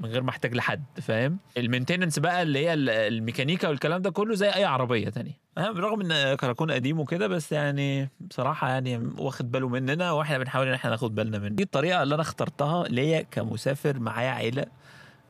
[0.00, 4.10] من غير ما احتاج لحد فاهم؟ ال maintenance بقى اللي هي ال- الميكانيكا والكلام ده
[4.10, 5.32] كله زي أي عربية تانية.
[5.58, 10.66] أه، بالرغم إن كراكون قديم وكده بس يعني بصراحة يعني واخد باله مننا وإحنا بنحاول
[10.68, 11.48] إن إحنا ناخد بالنا منه.
[11.54, 14.66] دي الطريقة اللي أنا اخترتها ليا كمسافر معايا عيلة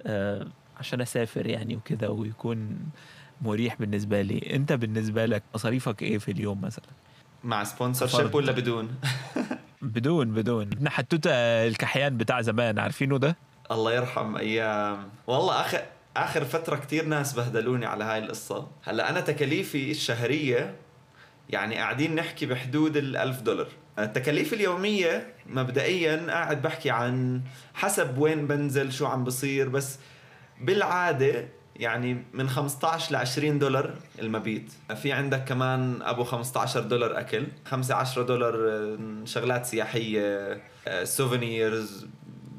[0.06, 0.46] آه
[0.80, 2.78] عشان أسافر يعني وكده ويكون
[3.42, 4.54] مريح بالنسبة لي.
[4.56, 6.84] أنت بالنسبة لك مصاريفك إيه في اليوم مثلا؟
[7.44, 8.88] مع sponsorship ولا بدون؟
[9.82, 10.62] بدون بدون.
[10.62, 11.30] ابن حتوتة
[11.66, 13.36] الكحيان بتاع زمان عارفينه ده؟
[13.70, 15.08] الله يرحم أيام.
[15.26, 15.82] والله اخر
[16.16, 18.68] آخر فترة كتير ناس بهدلوني على هاي القصة.
[18.84, 20.76] هلأ أنا تكاليفي الشهرية
[21.50, 23.68] يعني قاعدين نحكي بحدود الألف دولار.
[23.98, 27.42] التكاليف اليومية مبدئيا قاعد بحكي عن
[27.74, 29.98] حسب وين بنزل شو عم بصير بس
[30.60, 34.72] بالعادة يعني من 15 ل 20 دولار المبيت.
[35.02, 40.60] في عندك كمان أبو 15 دولار أكل 5 10 دولار آه، شغلات سياحية
[41.04, 42.06] souvenirs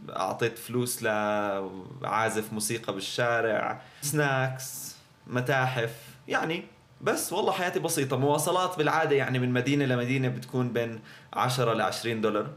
[0.10, 4.96] أعطيت فلوس لعازف موسيقى بالشارع سناكس
[5.28, 5.92] متاحف
[6.28, 6.64] يعني
[7.02, 11.00] بس والله حياتي بسيطة مواصلات بالعادة يعني من مدينة لمدينة بتكون بين
[11.34, 12.48] 10 ل 20 دولار.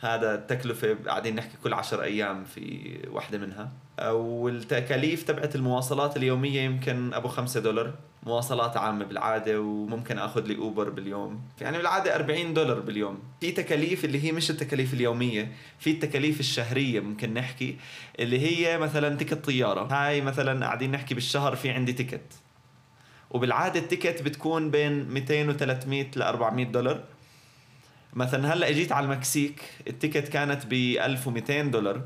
[0.00, 3.72] هذا التكلفة قاعدين نحكي كل 10 أيام في واحدة منها.
[4.12, 7.94] والتكاليف تبعت المواصلات اليومية يمكن أبو 5 دولار.
[8.22, 11.40] مواصلات عامة بالعادة وممكن أخذ لي أوبر باليوم.
[11.60, 13.18] يعني بالعادة 40 دولار باليوم.
[13.40, 17.76] في تكاليف اللي هي مش التكاليف اليومية في التكاليف الشهرية ممكن نحكي
[18.20, 19.92] اللي هي مثلا ticket طيارة.
[19.92, 22.32] هاي مثلا قاعدين نحكي بالشهر في عندي ticket
[23.30, 27.04] وبالعادة ال ticket بتكون بين 200 و 300 ل 400 دولار.
[28.18, 32.02] مثلا هلأ إجيت على المكسيك ال ticket كانت ب 1200 دولار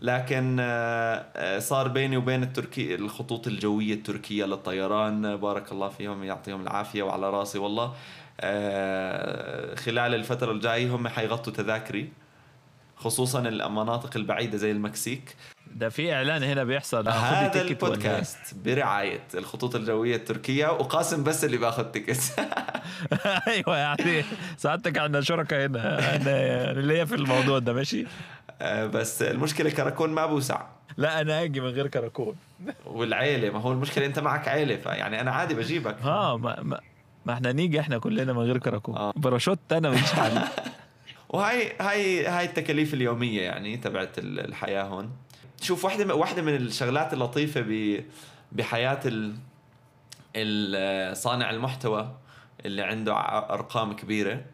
[0.00, 6.62] لكن آه، آه، صار بيني وبين التركي الخطوط الجوية التركية للطيران بارك الله فيهم يعطيهم
[6.62, 7.94] العافية وعلى راسي والله
[8.40, 12.12] آه، خلال الفترة الجاية هم حيغطوا تذاكري
[12.96, 15.36] خصوصا المناطق البعيدة زي المكسيك.
[15.74, 17.04] ده في إعلان هنا بيحصل.
[17.04, 22.20] خد هذا إيه؟ البودكاست برعاية الخطوط الجوية التركية وقاسم بس اللي باخذ تيكت.
[23.48, 24.24] أيوه يعني
[24.56, 28.06] سعادتك عندنا شركاء هنا أنا اللي هي في الموضوع ده ماشي؟
[28.60, 30.62] آه، بس المشكلة كراكون ما بوسع.
[30.96, 32.36] لا أنا آجي من غير كراكون.
[32.86, 35.96] والعيلة ما هو المشكلة أنت معك عيلة فيعني أنا عادي بجيبك.
[36.02, 36.80] ها ما, ما,
[37.26, 38.96] ما إحنا نيجي إحنا كلنا من غير كراكون.
[38.96, 39.12] آه.
[39.16, 40.48] باراشوت أنا مش عارف
[41.34, 45.10] وهاي هاي هاي التكاليف اليومية يعني تبعت ال- الحياة هون.
[45.62, 48.04] شوف واحدة واحدة من الشغلات اللطيفة ب
[48.52, 49.00] بحياة
[50.36, 52.16] ال صانع المحتوى
[52.66, 53.12] اللي عنده
[53.50, 54.44] أرقام كبيرة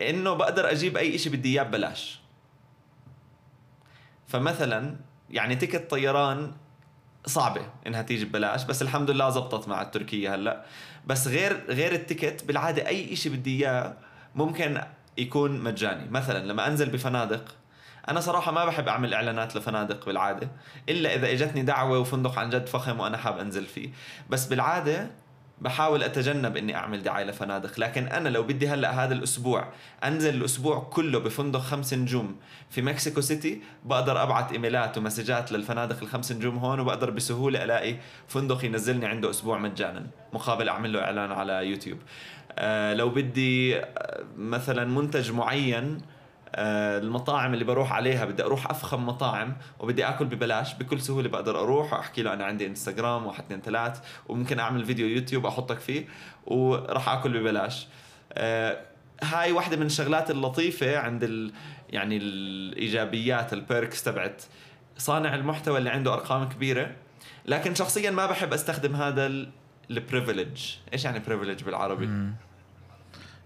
[0.00, 2.20] إنه بقدر أجيب أي شيء بدي إياه ببلاش.
[4.28, 4.96] فمثلا
[5.30, 6.52] يعني ticket طيران
[7.26, 10.64] صعبة إنها تيجي ببلاش بس الحمد لله زبطت مع التركية هلأ.
[11.06, 13.96] بس غير غير التيكت بالعادة أي شيء بدي إياه
[14.34, 14.80] ممكن
[15.18, 16.10] يكون مجاني.
[16.10, 17.44] مثلا لما أنزل بفنادق
[18.08, 20.50] أنا صراحة ما بحب أعمل إعلانات لفنادق بالعادة
[20.88, 23.90] إلا إذا إجتني دعوة وفندق عن جد فخم وأنا حاب أنزل فيه.
[24.30, 25.10] بس بالعادة
[25.60, 27.80] بحاول أتجنب إني أعمل دعاية لفنادق.
[27.80, 29.68] لكن أنا لو بدي هلأ هذا الأسبوع
[30.04, 32.36] أنزل الأسبوع كله بفندق خمس نجوم
[32.70, 37.96] في مكسيكو سيتي بقدر ابعت إيميلات ومسجات للفنادق الخمس نجوم هون وبقدر بسهولة ألاقي
[38.28, 41.98] فندق ينزلني عنده أسبوع مجانا مقابل أعمل له إعلان على يوتيوب.
[42.94, 46.00] لو بدي آه، مثلا منتج معين
[46.54, 51.60] آه، المطاعم اللي بروح عليها بدي أروح أفخم مطاعم وبدي آكل ببلاش بكل سهولة بقدر
[51.60, 56.06] أروح وأحكي له أنا عندي إنستغرام واحد اثنين ثلاث وممكن أعمل فيديو يوتيوب أحطك فيه
[56.46, 57.86] وراح آكل ببلاش.
[58.32, 58.78] آه،
[59.22, 61.52] هاي واحدة من الشغلات اللطيفة عند ال
[61.90, 64.42] يعني الإيجابيات ال perks تبعت
[64.98, 66.92] صانع المحتوى اللي عنده أرقام كبيرة.
[67.46, 69.46] لكن شخصيا ما بحب أستخدم هذا
[69.90, 72.08] ال privilege إيش يعني privilege بالعربي؟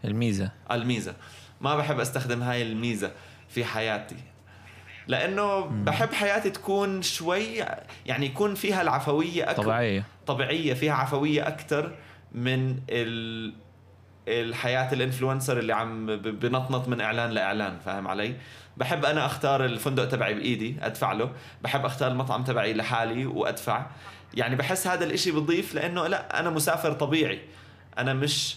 [0.05, 0.51] الميزة.
[0.71, 1.15] الميزة.
[1.61, 3.13] ما بحب أستخدم هاي الميزة
[3.49, 4.17] في حياتي.
[5.07, 7.65] لأنه بحب حياتي تكون شوي
[8.07, 10.05] يعني يكون فيها العفوية أكثر طبيعية.
[10.27, 11.97] طبيعية فيها عفوية أكثر
[12.33, 13.55] من ال
[14.29, 18.35] الحياة الإنفلونسر اللي عم بنطنط من إعلان لإعلان فاهم علي؟
[18.77, 21.33] بحب أنا أختار الفندق تبعي بإيدي أدفع له.
[21.63, 23.87] بحب أختار المطعم تبعي لحالي وأدفع.
[24.35, 27.41] يعني بحس هذا الإشي بضيف لأنه لا أنا مسافر طبيعي.
[27.99, 28.57] أنا مش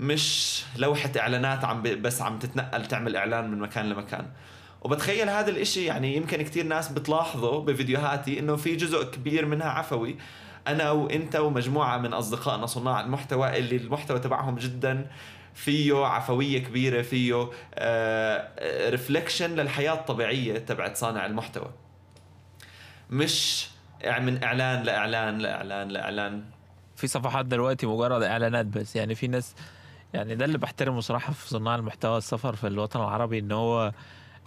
[0.00, 4.26] مش لوحة إعلانات عم بس عم تتنقل تعمل إعلان من مكان لمكان.
[4.82, 10.16] وبتخيل هذا الإشي يعني يمكن كتير ناس بتلاحظه بفيديوهاتي إنه في جزء كبير منها عفوي.
[10.66, 15.06] أنا وإنت ومجموعة من أصدقائنا صناع المحتوى اللي المحتوى تبعهم جدا
[15.54, 17.50] فيه عفوية كبيرة فيه
[18.90, 21.70] ريفليكشن للحياة الطبيعية تبعت صانع المحتوى.
[23.10, 23.66] مش
[24.04, 26.44] من إعلان لإعلان لإعلان لإعلان.
[26.96, 28.96] في صفحات دلوقتي مجرد إعلانات بس.
[28.96, 29.54] يعني في ناس
[30.14, 33.92] يعني ده اللي بحترمه صراحة في صناع المحتوى السفر في الوطن العربي إن هو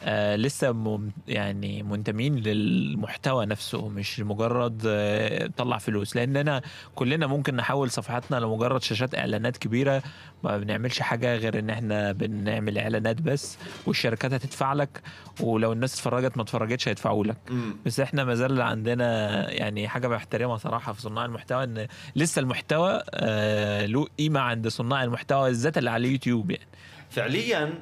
[0.04, 6.16] آه لسه مم يعني منتمين للمحتوى نفسه مش مجرد آه طلع فلوس.
[6.16, 6.62] لاننا
[6.96, 10.04] كلنا ممكن نحول صفحاتنا لمجرد شاشات إعلانات كبيرة
[10.44, 15.02] ما بنعملش حاجة غير إن إحنا بنعمل إعلانات بس والشركات هتدفع لك
[15.40, 17.38] ولو الناس اتفرجت ما اتفرجتش هيدفعوا لك.
[17.86, 23.02] بس إحنا ما زال عندنا يعني حاجة بحترمها صراحة في صناع المحتوى إن لسه المحتوى
[23.10, 26.68] آه له قيمة عند صناع المحتوى بالذات اللي على اليوتيوب يعني.
[27.10, 27.74] فعليا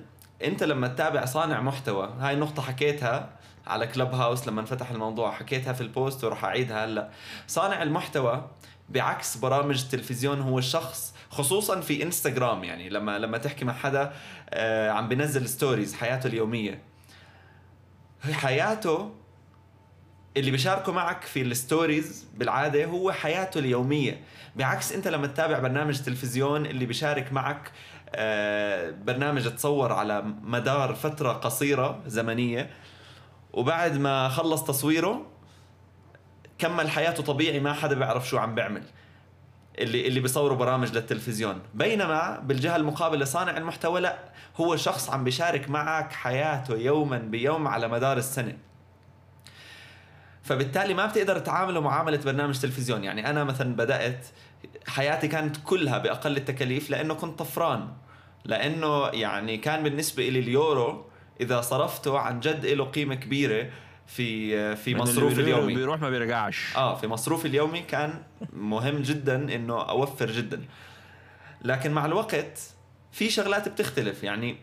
[0.43, 3.29] انت لما تتابع صانع محتوى هاي النقطة حكيتها
[3.67, 7.09] على كلب هاوس لما انفتح الموضوع حكيتها في البوست وراح أعيدها هلأ.
[7.47, 8.49] صانع المحتوى
[8.89, 14.13] بعكس برامج التلفزيون هو الشخص خصوصا في انستغرام يعني لما لما تحكي مع حدا
[14.49, 16.81] آه، عم بينزل stories حياته اليومية.
[18.23, 19.11] هي حياته
[20.37, 24.21] اللي بيشاركوا معك في ال stories بالعادة هو حياته اليومية.
[24.55, 27.71] بعكس انت لما تتابع برنامج تلفزيون اللي بيشارك معك
[29.05, 32.69] برنامج تصور على مدار فترة قصيرة زمنية.
[33.53, 35.25] وبعد ما خلص تصويره
[36.57, 38.83] كمل حياته طبيعي ما حدا بيعرف شو عم بيعمل.
[39.79, 41.59] اللي اللي بيصوروا برامج للتلفزيون.
[41.73, 44.19] بينما بالجهة المقابلة صانع المحتوى لا.
[44.57, 48.57] هو شخص عم بيشارك معك حياته يوما بيوم على مدار السنة.
[50.43, 53.03] فبالتالي ما بتقدر تعامله معاملة برنامج تلفزيون.
[53.03, 54.27] يعني أنا مثلا بدأت
[54.87, 57.87] حياتي كانت كلها بأقل التكاليف لأنه كنت طفران.
[58.45, 61.05] لأنه يعني كان بالنسبة لي اليورو
[61.41, 63.69] إذا صرفته عن جد له قيمة كبيرة
[64.07, 65.75] في في مصروف اليومي.
[65.75, 66.75] بيروح ما بيرجعش.
[66.75, 70.61] آه في مصروفي اليومي كان مهم جدا إنه أوفر جدا.
[71.61, 72.59] لكن مع الوقت
[73.11, 74.23] في شغلات بتختلف.
[74.23, 74.57] يعني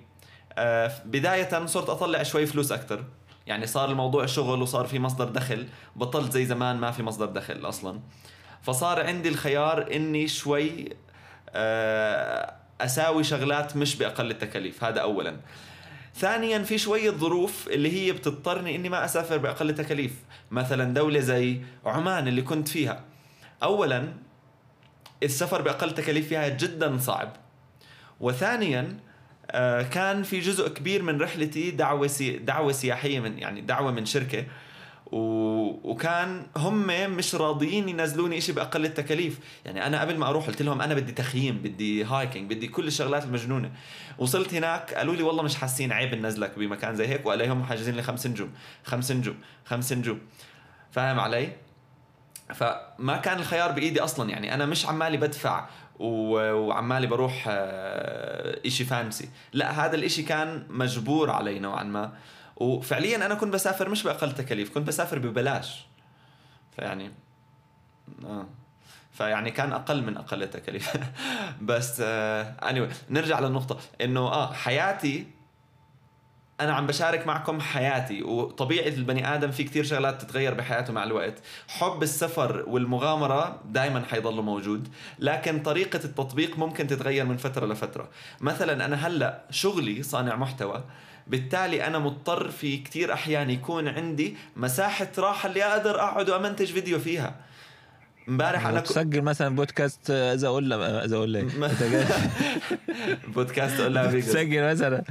[0.58, 3.04] آه بداية صرت أطلع شوي فلوس أكثر
[3.46, 5.66] يعني صار الموضوع شغل وصار في مصدر دخل.
[5.96, 8.00] بطلت زي زمان ما في مصدر دخل أصلا.
[8.62, 10.88] فصار عندي الخيار إني شوي
[11.50, 14.84] آه أساوي شغلات مش بأقل التكاليف.
[14.84, 15.36] هذا اولا.
[16.14, 20.12] ثانيا في شوية ظروف اللي هي بتضطرني إني ما أسافر بأقل تكاليف
[20.50, 23.04] مثلا دولة زي عمان اللي كنت فيها.
[23.62, 24.08] اولا
[25.22, 27.36] السفر بأقل تكاليف فيها جدا صعب.
[28.20, 28.96] وثانيا
[29.50, 34.06] آه، كان في جزء كبير من رحلتي دعوة سي دعوة سياحية من يعني دعوة من
[34.06, 34.44] شركة.
[35.12, 35.18] و...
[35.90, 39.38] وكان هم مش راضيين ينزلوني إشي بأقل التكاليف.
[39.64, 43.24] يعني أنا قبل ما أروح قلت لهم أنا بدي تخييم بدي hiking بدي كل الشغلات
[43.24, 43.70] المجنونة.
[44.18, 48.02] وصلت هناك قالوا لي والله مش حاسين عيب ننزلك بمكان زي هيك وعليهم حاجزين لي
[48.02, 48.52] خمس نجوم
[48.84, 50.20] خمس نجوم خمس نجوم.
[50.90, 51.52] فاهم علي؟
[52.54, 54.30] فما كان الخيار بإيدي أصلا.
[54.30, 55.68] يعني أنا مش عمالي بدفع
[55.98, 59.28] وعمالي بروح آه، إشي fancy.
[59.52, 62.12] لا هذا الإشي كان مجبور علي نوعا ما.
[62.60, 65.86] وفعليا أنا كنت بسافر مش بأقل تكاليف كنت بسافر ببلاش.
[66.76, 67.12] فيعني
[68.24, 68.46] آه.
[69.12, 70.96] فيعني كان أقل من أقل التكاليف
[71.60, 73.78] بس آه anyway نرجع للنقطة.
[74.00, 75.26] إنه آه حياتي
[76.60, 78.22] أنا عم بشارك معكم حياتي.
[78.22, 81.34] وطبيعه البني آدم في كتير شغلات تتغير بحياته مع الوقت.
[81.68, 84.88] حب السفر والمغامرة دائما حيضل موجود.
[85.18, 88.08] لكن طريقة التطبيق ممكن تتغير من فترة لفترة.
[88.40, 90.84] مثلا أنا هلأ شغلي صانع محتوى.
[91.28, 96.98] بالتالي أنا مضطر في كتير أحيان يكون عندي مساحة راحة اللي أقدر أقعد وأمنتج فيديو
[96.98, 97.34] فيها.
[98.28, 98.80] امبارح أنا.
[98.80, 101.44] تسجل مثلا بودكاست آه، إذا أقول إذا أقول لك
[103.34, 104.26] بودكاست فيجاس.
[104.26, 105.04] تسجل مثلا.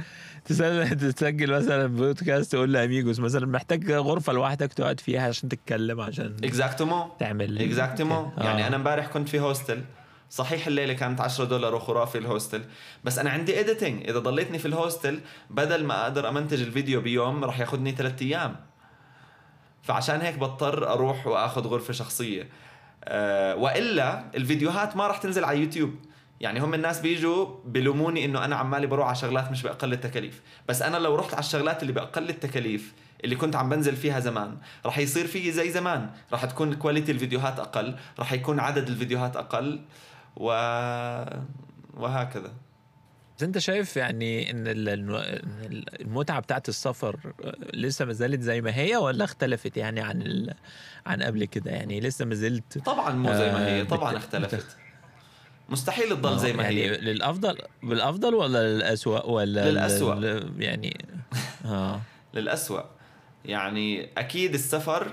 [0.44, 6.36] تسجل تسجل مثلا بودكاست تقول لاميجوس مثلا محتاج غرفة لوحدك تقعد فيها عشان تتكلم عشان
[6.44, 7.62] اكزاكتومون تعمل.
[7.62, 8.42] اكزاكتومون آه.
[8.44, 9.82] يعني أنا امبارح كنت في هوستل
[10.30, 12.64] صحيح الليلة كانت 10 دولار وخرافي الهوستل.
[13.04, 17.60] بس أنا عندي اديتنج إذا ضليتني في الهوستل بدل ما أقدر أمنتج الفيديو بيوم راح
[17.60, 18.56] ياخذني ثلاثة أيام.
[19.82, 22.48] فعشان هيك بضطر أروح وأخذ غرفة شخصية.
[23.04, 25.94] أه وإلا الفيديوهات ما راح تنزل على يوتيوب.
[26.40, 30.42] يعني هم الناس بيجوا بلوموني إنه أنا عمالي بروح على شغلات مش بأقل التكاليف.
[30.68, 32.92] بس أنا لو رحت على الشغلات اللي بأقل التكاليف
[33.24, 36.10] اللي كنت عم بنزل فيها زمان راح يصير في زي زمان.
[36.32, 39.80] راح تكون quality الفيديوهات أقل راح يكون عدد الفيديوهات أقل.
[40.36, 40.46] و...
[41.94, 42.52] وهكذا.
[43.42, 44.64] انت شايف يعني ان
[46.00, 47.16] المتعة بتاعت السفر
[47.74, 50.54] لسه ما زالت زي ما هي ولا اختلفت يعني عن ال...
[51.06, 54.16] عن قبل كده؟ يعني لسه ما زلت طبعا مو زي ما هي آه، طبعا بت-
[54.16, 54.76] اختلفت.
[55.68, 56.88] مستحيل تضل زي ما يعني هي.
[56.88, 60.14] للافضل بالأفضل ولا للاسوء ولا للأسوأ.
[60.14, 61.04] لل- يعني
[61.64, 62.00] آه.
[62.34, 62.82] للأسوأ.
[63.44, 65.12] يعني أكيد السفر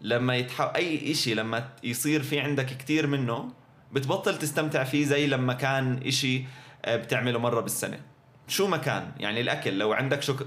[0.00, 0.64] لما يتحو...
[0.64, 3.52] أي إشي لما يصير في عندك كتير منه
[3.94, 6.44] بتبطل تستمتع فيه زي لما كان إشي
[6.84, 8.00] آه، بتعمله مرة بالسنة.
[8.48, 10.46] شو ما كان يعني الأكل لو عندك شوك...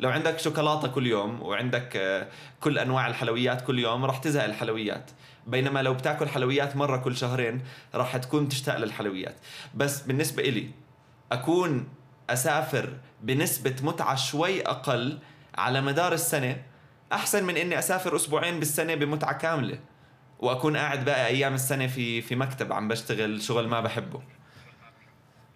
[0.00, 2.28] لو عندك شوكولاتة كل يوم وعندك آه،
[2.60, 5.10] كل أنواع الحلويات كل يوم راح تزهق الحلويات.
[5.46, 7.60] بينما لو بتاكل حلويات مرة كل شهرين
[7.94, 9.36] راح تكون تشتاق للحلويات.
[9.74, 10.70] بس بالنسبة إلي
[11.32, 11.88] أكون
[12.30, 15.18] أسافر بنسبة متعة شوي أقل
[15.54, 16.62] على مدار السنة
[17.12, 19.78] أحسن من إني أسافر أسبوعين بالسنة بمتعة كاملة.
[20.38, 24.20] وأكون قاعد باقي أيام السنة في في مكتب عم بشتغل شغل ما بحبه.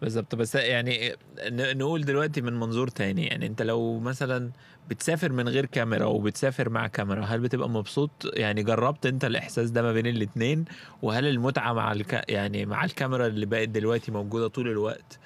[0.02, 0.34] بالظبط.
[0.34, 1.16] بس يعني
[1.50, 4.50] نقول دلوقتي من منظور تاني يعني أنت لو مثلا
[4.88, 9.82] بتسافر من غير كاميرا وبتسافر مع كاميرا هل بتبقى مبسوط؟ يعني جربت أنت الإحساس ده
[9.82, 10.64] ما بين الاتنين؟
[11.02, 12.24] وهل المتعة مع الك...
[12.28, 15.18] يعني مع الكاميرا اللي بقت دلوقتي موجودة طول الوقت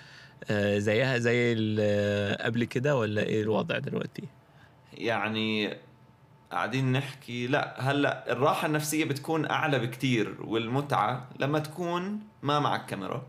[0.50, 1.54] آه، زيها زي
[2.40, 4.22] قبل كده ولا إيه الوضع دلوقتي؟
[4.92, 5.76] يعني
[6.52, 13.26] قاعدين نحكي لا هلأ الراحة النفسية بتكون أعلى بكتير والمتعة لما تكون ما معك كاميرا.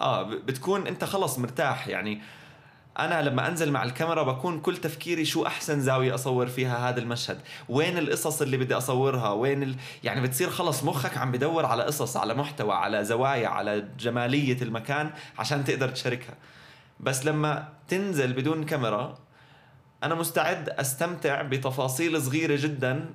[0.00, 2.22] آه بتكون أنت خلص مرتاح يعني
[2.98, 7.40] أنا لما أنزل مع الكاميرا بكون كل تفكيري شو أحسن زاوية أصور فيها هذا المشهد؟
[7.68, 9.76] وين القصص اللي بدي أصورها؟ وين ال...
[10.04, 15.10] يعني بتصير خلص مخك عم بدور على قصص على محتوى على زوايا على جمالية المكان
[15.38, 16.34] عشان تقدر تشاركها.
[17.00, 19.18] بس لما تنزل بدون كاميرا
[20.04, 23.10] أنا مستعد أستمتع بتفاصيل صغيرة جدا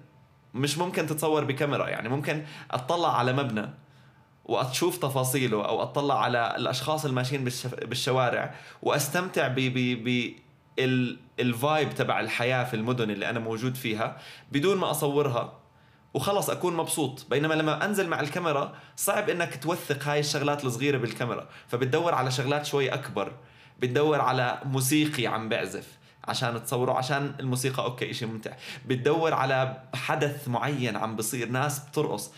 [0.53, 3.69] مش ممكن تتصور بكاميرا يعني ممكن أطلع على مبنى
[4.45, 10.33] وأشوف تفاصيله أو أطلع على الأشخاص الماشيين بالش- بالشوارع وأستمتع ب ب ب
[10.79, 14.17] ال- ال vibe تبع الحياة في المدن اللي أنا موجود فيها
[14.51, 15.53] بدون ما أصورها.
[16.13, 17.25] وخلص أكون مبسوط.
[17.29, 21.47] بينما لما أنزل مع الكاميرا صعب إنك توثق هاي الشغلات الصغيرة بالكاميرا.
[21.67, 23.31] فبتدور على شغلات شوي أكبر.
[23.79, 25.87] بتدور على موسيقي عم بعزف.
[26.27, 28.51] عشان تصوره عشان الموسيقى okay إشي ممتع.
[28.85, 32.31] بتدور على حدث معين عم بصير ناس بترقص.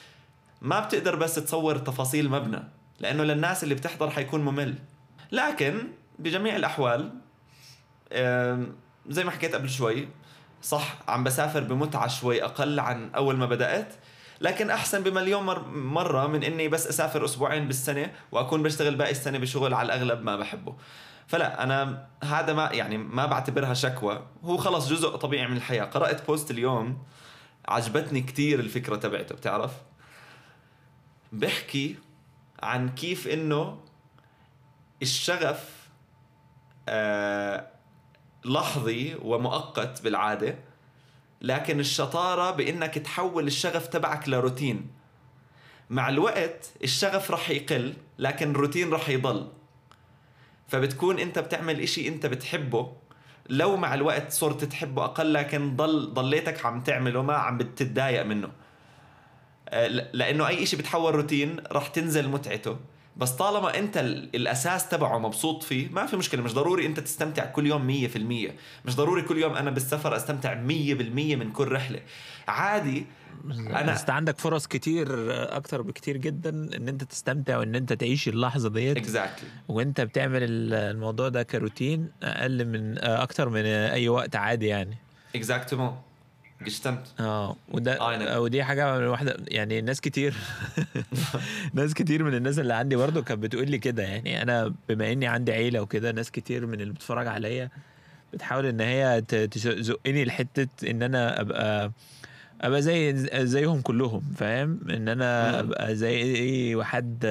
[0.62, 2.64] ما بتقدر بس تصور تفاصيل مبنى
[2.99, 4.76] لأنه للناس اللي بتحضر حيكون ممل.
[5.32, 5.88] لكن
[6.20, 7.14] بجميع الأحوال
[9.10, 10.08] زي ما حكيت قبل شوي
[10.62, 13.93] صح عم بسافر بمتعة شوي أقل عن أول ما بدأت
[14.41, 19.38] لكن أحسن بمليون مر مرة من إني بس أسافر أسبوعين بالسنة وأكون بشتغل باقي السنة
[19.38, 20.76] بشغل على الأغلب ما بحبه.
[21.28, 24.26] فلا أنا هذا ما يعني ما بعتبرها شكوى.
[24.43, 25.84] هو خلص جزء طبيعي من الحياة.
[25.84, 27.03] قرأت بوست اليوم
[27.67, 29.71] عجبتني كتير الفكرة تبعته بتعرف؟
[31.32, 31.95] بحكي
[32.63, 33.80] عن كيف إنه
[35.01, 35.88] الشغف
[36.89, 37.67] آه
[38.45, 40.55] لحظي ومؤقت بالعادة
[41.41, 44.91] لكن الشطارة بإنك تحول الشغف تبعك لروتين.
[45.89, 49.51] مع الوقت الشغف رح يقل لكن الروتين رح يضل.
[50.68, 52.93] فبتكون انت بتعمل إشي انت بتحبه.
[53.49, 58.49] لو مع الوقت صرت تحبه أقل لكن ضل ضليتك عم تعمله ما عم بتتضايق منه.
[59.70, 62.78] آه، لأنه أي إشي بتحول روتين رح تنزل متعته.
[63.18, 63.97] بس طالما انت
[64.36, 66.41] الاساس تبعه مبسوط فيه ما في مشكلة.
[66.41, 68.51] مش ضروري انت تستمتع كل يوم 100%
[68.86, 70.57] مش ضروري كل يوم أنا بالسفر استمتع 100%
[71.36, 71.99] من كل رحلة.
[72.47, 73.05] عادي.
[73.51, 75.07] أنا انت عندك فرص كتير
[75.55, 78.97] أكتر بكتير جدا إن أنت تستمتع وإن أنت تعيش اللحظة ديت.
[78.97, 80.43] اكزاكتلي وأنت بتعمل
[80.74, 84.97] الموضوع ده كروتين أقل من أكتر من أي وقت عادي يعني.
[85.36, 85.97] اكزاكتومون
[86.64, 90.36] gestimmt آه وده ودي حاجة من واحدة يعني ناس كتير
[91.74, 95.28] ناس كتير من الناس اللي عندي برضو كانت بتقول لي كده يعني أنا بما إني
[95.28, 97.70] عندي عيلة وكده ناس كتير من اللي بتتفرج عليا
[98.34, 101.91] بتحاول إن هي تزقني لحتة إن أنا أبقى
[102.62, 103.14] أبقى زي
[103.45, 107.26] زيهم كلهم فاهم؟ إن أنا أبقى زي إيه واحد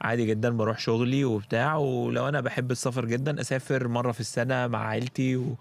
[0.00, 4.88] عادي جدا بروح شغلي وبتاع ولو أنا بحب السفر جدا أسافر مرة في السنة مع
[4.88, 5.56] عيلتي و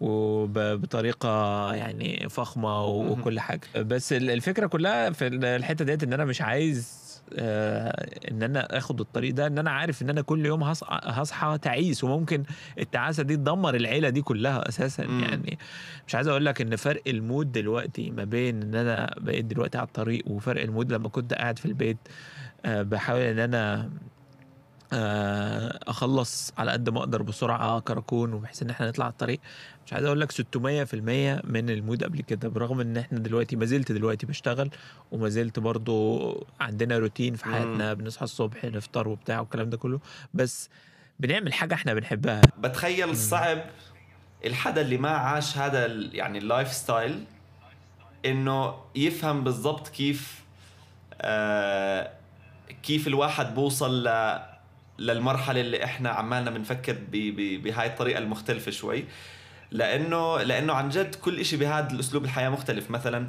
[0.00, 1.28] وبطريقة
[1.74, 3.60] يعني فخمة وكل حاجة.
[3.76, 9.34] بس الفكرة كلها في الحتة ديت إن أنا مش عايز آه إن أنا آخد الطريق
[9.34, 12.04] ده إن أنا عارف إن أنا كل يوم هصحى, هصحى تعيس.
[12.04, 12.42] وممكن
[12.78, 15.06] التعاسة دي تدمر العيلة دي كلها أساسا.
[15.06, 15.20] مم.
[15.24, 15.58] يعني
[16.06, 19.78] مش عايز أقول لك إن فرق ال mood دلوقتي ما بين إن أنا بقيت دلوقتي
[19.78, 21.98] على الطريق وفرق ال mood لما كنت قاعد في البيت
[22.64, 23.90] آه بحاول إن أنا
[24.92, 29.40] آه، أخلص على قد ما أقدر بسرعة كراكون وبحيث إن إحنا نطلع على الطريق.
[29.88, 30.36] مش عايز أقول لك 600%
[31.44, 34.70] من ال mood قبل كده برغم إن إحنا دلوقتي ما زلت دلوقتي بشتغل
[35.12, 40.00] وما زلت برضو عندنا روتين في حياتنا بنصحى الصبح نفطر وبتاع والكلام ده كله
[40.34, 40.68] بس
[41.20, 42.42] بنعمل حاجة إحنا بنحبها.
[42.58, 43.58] بتخيل صعب
[44.44, 47.24] الحدا اللي ما عاش هذا يعني ال life style
[48.26, 50.42] إنه يفهم بالضبط كيف
[51.20, 52.10] آه
[52.82, 54.38] كيف الواحد بوصل ل
[54.98, 59.04] للمرحلة اللي إحنا عمالنا بنفكر بهاي الطريقة المختلفة شوي.
[59.70, 63.28] لأنه لأنه عن جد كل شيء بهذا الأسلوب الحياة مختلف مثلا.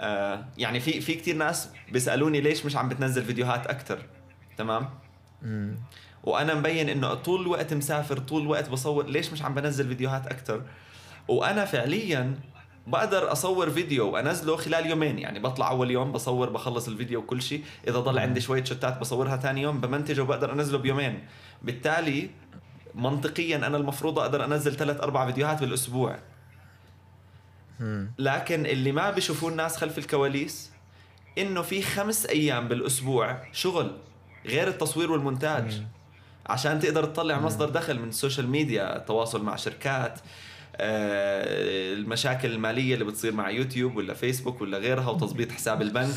[0.00, 3.98] آه يعني في في كثير ناس بيسألوني ليش مش عم بتنزل فيديوهات أكثر
[4.58, 4.88] تمام؟
[5.42, 5.76] مم.
[6.24, 10.62] وأنا مبين إنه طول الوقت مسافر طول الوقت بصور ليش مش عم بنزل فيديوهات أكثر
[11.28, 12.34] وأنا فعليا
[12.86, 17.64] بقدر أصور فيديو وأنزله خلال يومين يعني بطلع أول يوم بصور بخلص الفيديو وكل شيء
[17.88, 21.24] إذا ضل عندي شوية شتات بصورها ثاني يوم بمنتجه وبقدر أنزله بيومين.
[21.62, 22.30] بالتالي
[22.94, 26.18] منطقيا أنا المفروض أقدر أنزل ثلاث أربع فيديوهات بالأسبوع.
[28.18, 30.70] لكن اللي ما بيشوفوه الناس خلف الكواليس
[31.38, 33.96] إنه في خمس أيام بالأسبوع شغل
[34.46, 35.82] غير التصوير والمونتاج.
[36.46, 40.20] عشان تقدر تطلع مصدر دخل من ال social media التواصل مع شركات.
[40.82, 46.14] المشاكل المالية اللي بتصير مع يوتيوب ولا فيسبوك ولا غيرها وتظبيط حساب البنك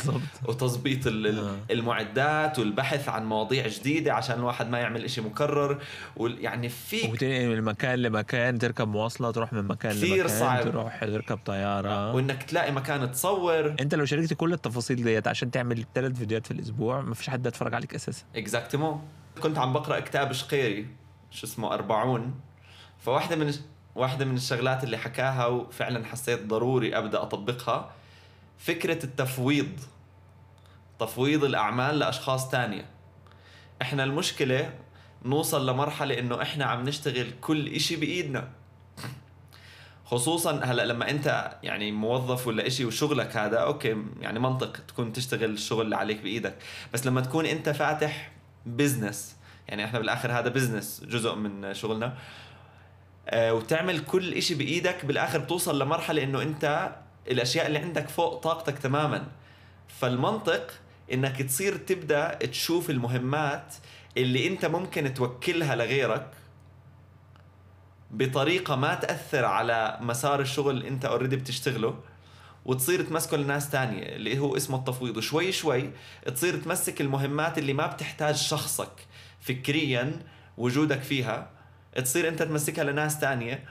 [0.48, 1.56] وتظبيط آه.
[1.72, 5.82] المعدات والبحث عن مواضيع جديدة عشان الواحد ما يعمل إشي مكرر.
[6.20, 10.64] يعني في وتنقل من مكان لمكان تركب مواصله تروح من مكان كثير لمكان صعب.
[10.64, 12.14] تروح تركب طيارة.
[12.16, 13.76] وإنك تلاقي مكان تصور.
[13.80, 17.46] أنت لو شاركت كل التفاصيل ديت عشان تعمل ثلاث فيديوهات في الأسبوع ما فيش حد
[17.46, 18.24] يتفرج عليك أساسا.
[18.36, 19.02] exactement
[19.42, 20.88] كنت عم بقرأ كتاب شقيري
[21.32, 22.34] شو اسمه أربعون.
[23.00, 23.54] فواحدة من
[23.96, 27.92] واحدة من الشغلات اللي حكاها وفعلا حسيت ضروري أبدأ أطبقها
[28.58, 29.80] فكرة التفويض
[31.00, 32.86] تفويض الأعمال لأشخاص تانية.
[33.82, 34.74] إحنا المشكلة
[35.26, 38.50] نوصل لمرحلة إنه إحنا عم نشتغل كل إشي بإيدنا.
[40.06, 45.50] خصوصا هلأ لما أنت يعني موظف ولا إشي وشغلك هذا أوكي يعني منطق تكون تشتغل
[45.50, 46.56] الشغل اللي عليك بإيدك.
[46.94, 48.32] بس لما تكون أنت فاتح
[48.66, 49.36] business
[49.68, 52.06] يعني إحنا بالآخر هذا business جزء من شغلنا.
[52.06, 52.14] آه،
[53.34, 56.96] وتعمل كل إشي بإيدك بالآخر بتوصل لمرحلة إنه أنت
[57.28, 59.28] الأشياء اللي عندك فوق طاقتك تماما.
[59.88, 60.72] فالمنطق
[61.14, 63.74] إنك تصير تبدأ تشوف المهمات
[64.18, 66.32] اللي أنت ممكن توكلها لغيرك
[68.12, 72.00] بطريقة ما تأثر على مسار الشغل اللي أنت already بتشتغله
[72.66, 75.18] وتصير تمسكه لناس تانية اللي هو اسمه التفويض.
[75.18, 75.92] وشوي شوي
[76.36, 79.08] تصير تمسك المهمات اللي ما بتحتاج شخصك
[79.40, 80.20] فكريا
[80.58, 81.55] وجودك فيها.
[82.04, 83.64] تصير انت تمسكها لناس تانية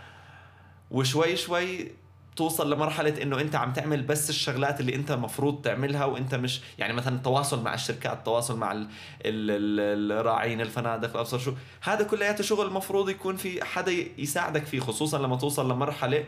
[0.90, 1.90] وشوي شوي
[2.36, 6.92] توصل لمرحلة إنه أنت عم تعمل بس الشغلات اللي أنت مفروض تعملها وأنت مش يعني
[6.92, 8.88] مثلا التواصل مع الشركات التواصل مع ال
[9.24, 15.18] ال الراعين الفنادق الابصر شو هذا كلياته شغل المفروض يكون في حدا يساعدك فيه خصوصا
[15.18, 16.24] لما توصل لمرحلة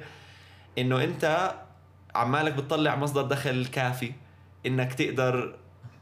[0.78, 1.54] إنه أنت
[2.14, 4.12] عمالك بتطلع مصدر دخل كافي
[4.66, 5.56] إنك تقدر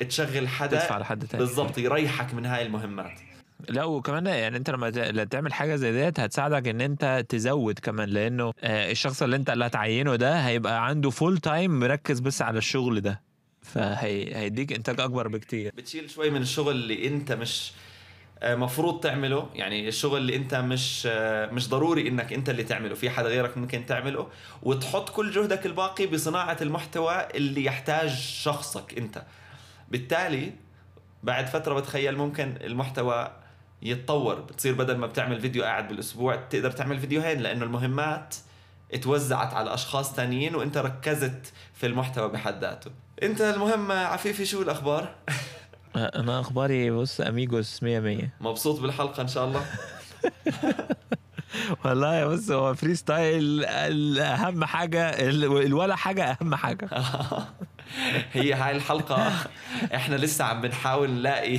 [0.09, 1.45] تشغل حدا تدفع لحد تاني.
[1.45, 3.21] بالضبط يريحك من هاي المهمات.
[3.69, 4.91] لا وكمان يعني انت لما
[5.25, 9.67] تعمل حاجة زي ديت هتساعدك ان انت تزود كمان لأنه آه، الشخص اللي انت اللي
[9.67, 13.21] هتعينه ده هيبقى عنده full time مركز بس على الشغل ده
[13.63, 15.73] فهيديك إنتاج أكبر بكتير.
[15.77, 17.73] بتشيل شوي من الشغل اللي انت مش
[18.43, 22.95] آه، مفروض تعمله يعني الشغل اللي انت مش آه، مش ضروري إنك انت اللي تعمله
[22.95, 24.29] في حدا غيرك ممكن تعمله
[24.63, 29.23] وتحط كل جهدك الباقي بصناعة المحتوى اللي يحتاج شخصك انت.
[29.89, 30.53] بالتالي
[31.23, 33.33] بعد فترة بتخيل ممكن المحتوى
[33.85, 34.41] يتطور.
[34.41, 38.35] بتصير بدل ما بتعمل فيديو قاعد بالأسبوع تقدر تعمل فيديوهين لأنه المهمات
[38.93, 42.91] اتوزعت على أشخاص تانيين وإنت ركزت في المحتوى بحد ذاته.
[43.23, 45.15] إنت المهم عفيفي شو الأخبار؟
[45.97, 49.65] أنا أخباري بص amigos 100 100 مبسوط بالحلقة إن شاء الله.
[51.85, 53.65] والله بص هو freestyle
[54.19, 56.89] أهم حاجة الولا حاجة أهم حاجة.
[58.33, 59.33] هي هاي الحلقة.
[59.95, 61.59] إحنا لسه عم بنحاول نلاقي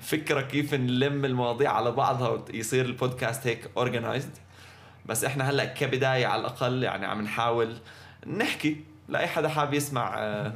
[0.00, 4.30] فكرة كيف نلم المواضيع على بعضها ويصير البودكاست هيك organized
[5.06, 7.76] بس إحنا هلأ كبداية على الأقل يعني عم نحاول
[8.26, 8.76] نحكي
[9.08, 10.52] لأي حدا حاب يسمع آه،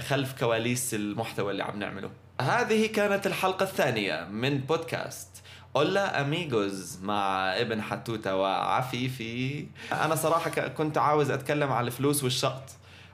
[0.00, 2.10] خلف كواليس المحتوى اللي عم نعمله.
[2.40, 5.28] هذه كانت الحلقة الثانية من بودكاست
[5.76, 9.66] أولا اميغوز مع ابن حتوتة وعفيفي.
[9.92, 12.70] أنا صراحة ك- كنت عاوز أتكلم على الفلوس والشقط.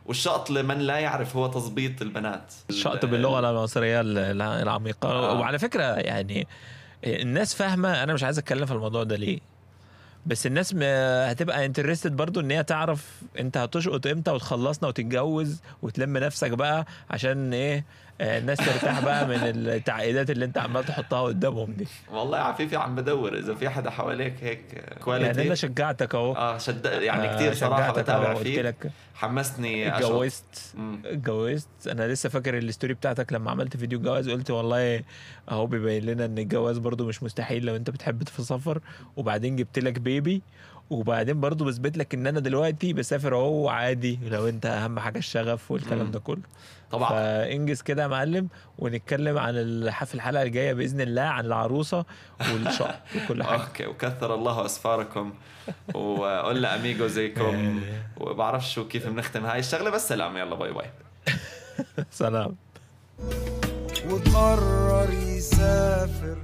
[0.06, 2.52] والشقط لمن لا يعرف هو تظبيط البنات.
[2.70, 5.08] شقط باللغة المصريه ال- العميقة.
[5.08, 5.38] آه.
[5.38, 6.46] وعلى فكرة يعني
[7.04, 9.38] الناس فاهمة أنا مش عايز أتكلم في الموضوع ده ليه.
[10.26, 10.74] بس الناس
[11.30, 17.52] هتبقى interested برضو إن هي تعرف أنت هتشقط إمتى وتخلصنا وتتجوز وتلم نفسك بقى عشان
[17.52, 17.84] إيه
[18.20, 21.86] الناس ترتاح بقى من التعقيدات اللي انت عمال تحطها قدامهم دي.
[22.12, 26.32] والله يا عفيفي عم بدور إذا في حدا حواليك هيك quality يعني أنا شجعتك أهو.
[26.36, 28.58] آه شد يعني آه، كثير صراحة بتابع فيك.
[28.58, 29.96] لك حمسني.
[29.96, 30.74] اتجوزت.
[31.04, 31.68] اتجوزت.
[31.90, 35.02] أنا لسه فاكر ال story بتاعتك لما عملت فيديو جواز قلت والله
[35.50, 38.80] أهو بيبين لنا إن الجواز برضو مش مستحيل لو أنت بتحب تسافر
[39.16, 40.42] وبعدين جبت لك baby
[40.90, 45.70] وبعدين برضو بثبت لك إن أنا دلوقتي بسافر أهو عادي لو أنت أهم حاجة الشغف
[45.70, 46.10] والكلام.
[46.10, 46.42] ده كله.
[46.92, 47.10] طبعا.
[47.10, 52.04] فانجز كده يا معلم ونتكلم عن الح- في الحلقة الجاية بإذن الله عن العروسة
[52.52, 53.60] والشقة وكل حاجة.
[53.66, 55.34] okay وكثر الله أسفاركم.
[55.94, 57.80] وقلنا amigo زيكم.
[58.20, 60.90] وبعرفش شو كيف بنختم هاي الشغلة بس سلام يلا bye bye.
[62.10, 62.56] سلام.
[64.10, 66.36] وقرر يسافر.